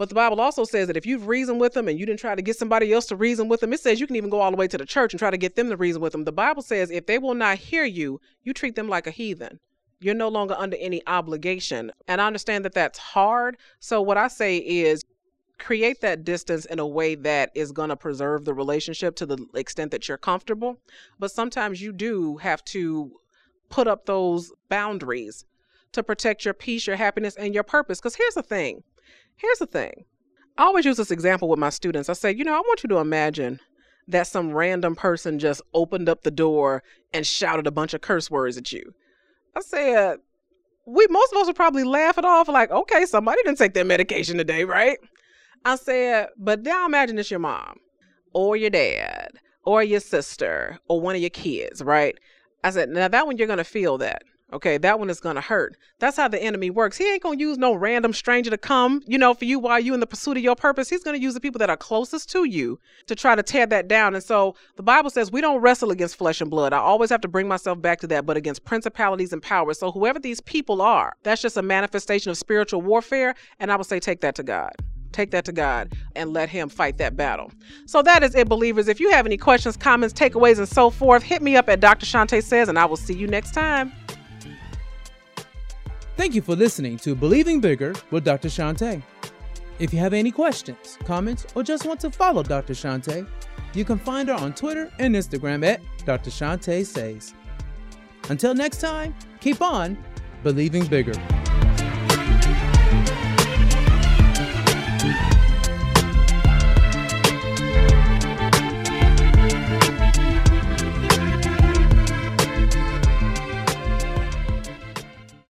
But 0.00 0.08
the 0.08 0.14
Bible 0.14 0.40
also 0.40 0.64
says 0.64 0.86
that 0.86 0.96
if 0.96 1.04
you've 1.04 1.26
reasoned 1.26 1.60
with 1.60 1.74
them 1.74 1.86
and 1.86 2.00
you 2.00 2.06
didn't 2.06 2.20
try 2.20 2.34
to 2.34 2.40
get 2.40 2.56
somebody 2.56 2.90
else 2.90 3.04
to 3.08 3.16
reason 3.16 3.48
with 3.48 3.60
them, 3.60 3.74
it 3.74 3.80
says 3.80 4.00
you 4.00 4.06
can 4.06 4.16
even 4.16 4.30
go 4.30 4.40
all 4.40 4.50
the 4.50 4.56
way 4.56 4.66
to 4.66 4.78
the 4.78 4.86
church 4.86 5.12
and 5.12 5.18
try 5.18 5.30
to 5.30 5.36
get 5.36 5.56
them 5.56 5.68
to 5.68 5.76
reason 5.76 6.00
with 6.00 6.12
them. 6.12 6.24
The 6.24 6.32
Bible 6.32 6.62
says 6.62 6.90
if 6.90 7.04
they 7.04 7.18
will 7.18 7.34
not 7.34 7.58
hear 7.58 7.84
you, 7.84 8.18
you 8.42 8.54
treat 8.54 8.76
them 8.76 8.88
like 8.88 9.06
a 9.06 9.10
heathen. 9.10 9.60
You're 10.00 10.14
no 10.14 10.28
longer 10.28 10.54
under 10.56 10.78
any 10.80 11.06
obligation. 11.06 11.92
And 12.08 12.18
I 12.18 12.26
understand 12.26 12.64
that 12.64 12.72
that's 12.72 12.98
hard. 12.98 13.58
So 13.78 14.00
what 14.00 14.16
I 14.16 14.28
say 14.28 14.56
is 14.56 15.04
create 15.58 16.00
that 16.00 16.24
distance 16.24 16.64
in 16.64 16.78
a 16.78 16.86
way 16.86 17.14
that 17.16 17.50
is 17.54 17.70
going 17.70 17.90
to 17.90 17.96
preserve 17.96 18.46
the 18.46 18.54
relationship 18.54 19.16
to 19.16 19.26
the 19.26 19.46
extent 19.54 19.90
that 19.90 20.08
you're 20.08 20.16
comfortable. 20.16 20.78
But 21.18 21.30
sometimes 21.30 21.82
you 21.82 21.92
do 21.92 22.38
have 22.38 22.64
to 22.64 23.12
put 23.68 23.86
up 23.86 24.06
those 24.06 24.50
boundaries 24.70 25.44
to 25.92 26.02
protect 26.02 26.44
your 26.44 26.54
peace, 26.54 26.86
your 26.86 26.96
happiness, 26.96 27.36
and 27.36 27.52
your 27.52 27.64
purpose. 27.64 27.98
Because 27.98 28.14
here's 28.14 28.34
the 28.34 28.42
thing 28.42 28.82
Here's 29.40 29.58
the 29.58 29.66
thing 29.66 30.04
I 30.58 30.64
always 30.64 30.84
use 30.84 30.96
this 30.96 31.10
example 31.10 31.48
with 31.48 31.58
my 31.58 31.70
students. 31.70 32.08
I 32.08 32.12
say, 32.12 32.32
you 32.32 32.44
know, 32.44 32.54
I 32.54 32.60
want 32.60 32.82
you 32.82 32.88
to 32.90 32.98
imagine 32.98 33.60
that 34.08 34.26
some 34.26 34.52
random 34.52 34.96
person 34.96 35.38
just 35.38 35.62
opened 35.72 36.08
up 36.08 36.22
the 36.22 36.30
door 36.30 36.82
and 37.12 37.26
shouted 37.26 37.66
a 37.66 37.70
bunch 37.70 37.94
of 37.94 38.00
curse 38.00 38.30
words 38.30 38.56
at 38.56 38.72
you. 38.72 38.92
I 39.56 39.60
said, 39.60 40.18
we 40.86 41.06
most 41.08 41.32
of 41.32 41.38
us 41.38 41.46
would 41.46 41.56
probably 41.56 41.84
laugh 41.84 42.18
it 42.18 42.24
off, 42.24 42.48
like, 42.48 42.70
okay, 42.70 43.06
somebody 43.06 43.40
didn't 43.44 43.58
take 43.58 43.74
their 43.74 43.84
medication 43.84 44.36
today, 44.36 44.64
right? 44.64 44.98
I 45.64 45.76
said, 45.76 46.28
but 46.36 46.62
now 46.62 46.86
imagine 46.86 47.18
it's 47.18 47.30
your 47.30 47.40
mom 47.40 47.78
or 48.32 48.56
your 48.56 48.70
dad 48.70 49.28
or 49.64 49.82
your 49.82 50.00
sister 50.00 50.78
or 50.88 51.00
one 51.00 51.14
of 51.14 51.20
your 51.20 51.30
kids, 51.30 51.82
right? 51.82 52.16
I 52.64 52.70
said, 52.70 52.88
now 52.88 53.08
that 53.08 53.26
one 53.26 53.36
you're 53.36 53.46
gonna 53.46 53.64
feel 53.64 53.98
that. 53.98 54.22
Okay, 54.52 54.78
that 54.78 54.98
one 54.98 55.10
is 55.10 55.20
gonna 55.20 55.40
hurt. 55.40 55.76
That's 56.00 56.16
how 56.16 56.26
the 56.26 56.42
enemy 56.42 56.70
works. 56.70 56.96
He 56.96 57.10
ain't 57.10 57.22
gonna 57.22 57.38
use 57.38 57.56
no 57.56 57.74
random 57.74 58.12
stranger 58.12 58.50
to 58.50 58.58
come, 58.58 59.02
you 59.06 59.16
know, 59.16 59.32
for 59.32 59.44
you 59.44 59.58
while 59.58 59.78
you 59.78 59.94
in 59.94 60.00
the 60.00 60.06
pursuit 60.06 60.36
of 60.36 60.42
your 60.42 60.56
purpose. 60.56 60.88
He's 60.88 61.04
gonna 61.04 61.18
use 61.18 61.34
the 61.34 61.40
people 61.40 61.60
that 61.60 61.70
are 61.70 61.76
closest 61.76 62.30
to 62.30 62.44
you 62.44 62.80
to 63.06 63.14
try 63.14 63.36
to 63.36 63.42
tear 63.42 63.66
that 63.66 63.86
down. 63.86 64.14
And 64.14 64.24
so 64.24 64.56
the 64.76 64.82
Bible 64.82 65.10
says 65.10 65.30
we 65.30 65.40
don't 65.40 65.60
wrestle 65.60 65.92
against 65.92 66.16
flesh 66.16 66.40
and 66.40 66.50
blood. 66.50 66.72
I 66.72 66.78
always 66.78 67.10
have 67.10 67.20
to 67.20 67.28
bring 67.28 67.46
myself 67.46 67.80
back 67.80 68.00
to 68.00 68.06
that, 68.08 68.26
but 68.26 68.36
against 68.36 68.64
principalities 68.64 69.32
and 69.32 69.42
powers. 69.42 69.78
So 69.78 69.92
whoever 69.92 70.18
these 70.18 70.40
people 70.40 70.82
are, 70.82 71.12
that's 71.22 71.42
just 71.42 71.56
a 71.56 71.62
manifestation 71.62 72.30
of 72.30 72.36
spiritual 72.36 72.82
warfare. 72.82 73.34
And 73.60 73.70
I 73.70 73.76
would 73.76 73.86
say 73.86 74.00
take 74.00 74.20
that 74.22 74.34
to 74.36 74.42
God. 74.42 74.72
Take 75.12 75.32
that 75.32 75.44
to 75.46 75.52
God 75.52 75.92
and 76.14 76.32
let 76.32 76.48
Him 76.48 76.68
fight 76.68 76.98
that 76.98 77.16
battle. 77.16 77.52
So 77.86 78.02
that 78.02 78.22
is 78.22 78.34
it, 78.34 78.48
believers. 78.48 78.88
If 78.88 79.00
you 79.00 79.10
have 79.10 79.26
any 79.26 79.36
questions, 79.36 79.76
comments, 79.76 80.14
takeaways, 80.14 80.58
and 80.58 80.68
so 80.68 80.90
forth, 80.90 81.22
hit 81.22 81.42
me 81.42 81.56
up 81.56 81.68
at 81.68 81.80
Dr. 81.80 82.06
Shantae 82.06 82.42
Says, 82.42 82.68
and 82.68 82.78
I 82.78 82.84
will 82.84 82.96
see 82.96 83.14
you 83.14 83.26
next 83.26 83.52
time. 83.52 83.92
Thank 86.20 86.34
you 86.34 86.42
for 86.42 86.54
listening 86.54 86.98
to 86.98 87.14
Believing 87.14 87.62
Bigger 87.62 87.94
with 88.10 88.24
Dr. 88.24 88.48
Shantae. 88.48 89.02
If 89.78 89.90
you 89.94 89.98
have 90.00 90.12
any 90.12 90.30
questions, 90.30 90.98
comments, 91.06 91.46
or 91.54 91.62
just 91.62 91.86
want 91.86 91.98
to 92.00 92.10
follow 92.10 92.42
Dr. 92.42 92.74
Shantae, 92.74 93.26
you 93.72 93.86
can 93.86 93.98
find 93.98 94.28
her 94.28 94.34
on 94.34 94.52
Twitter 94.52 94.92
and 94.98 95.14
Instagram 95.16 95.64
at 95.64 95.80
Dr. 96.04 96.28
Shantae 96.28 96.84
Says. 96.84 97.32
Until 98.28 98.52
next 98.52 98.82
time, 98.82 99.14
keep 99.40 99.62
on 99.62 99.96
believing 100.42 100.84
bigger. 100.84 101.14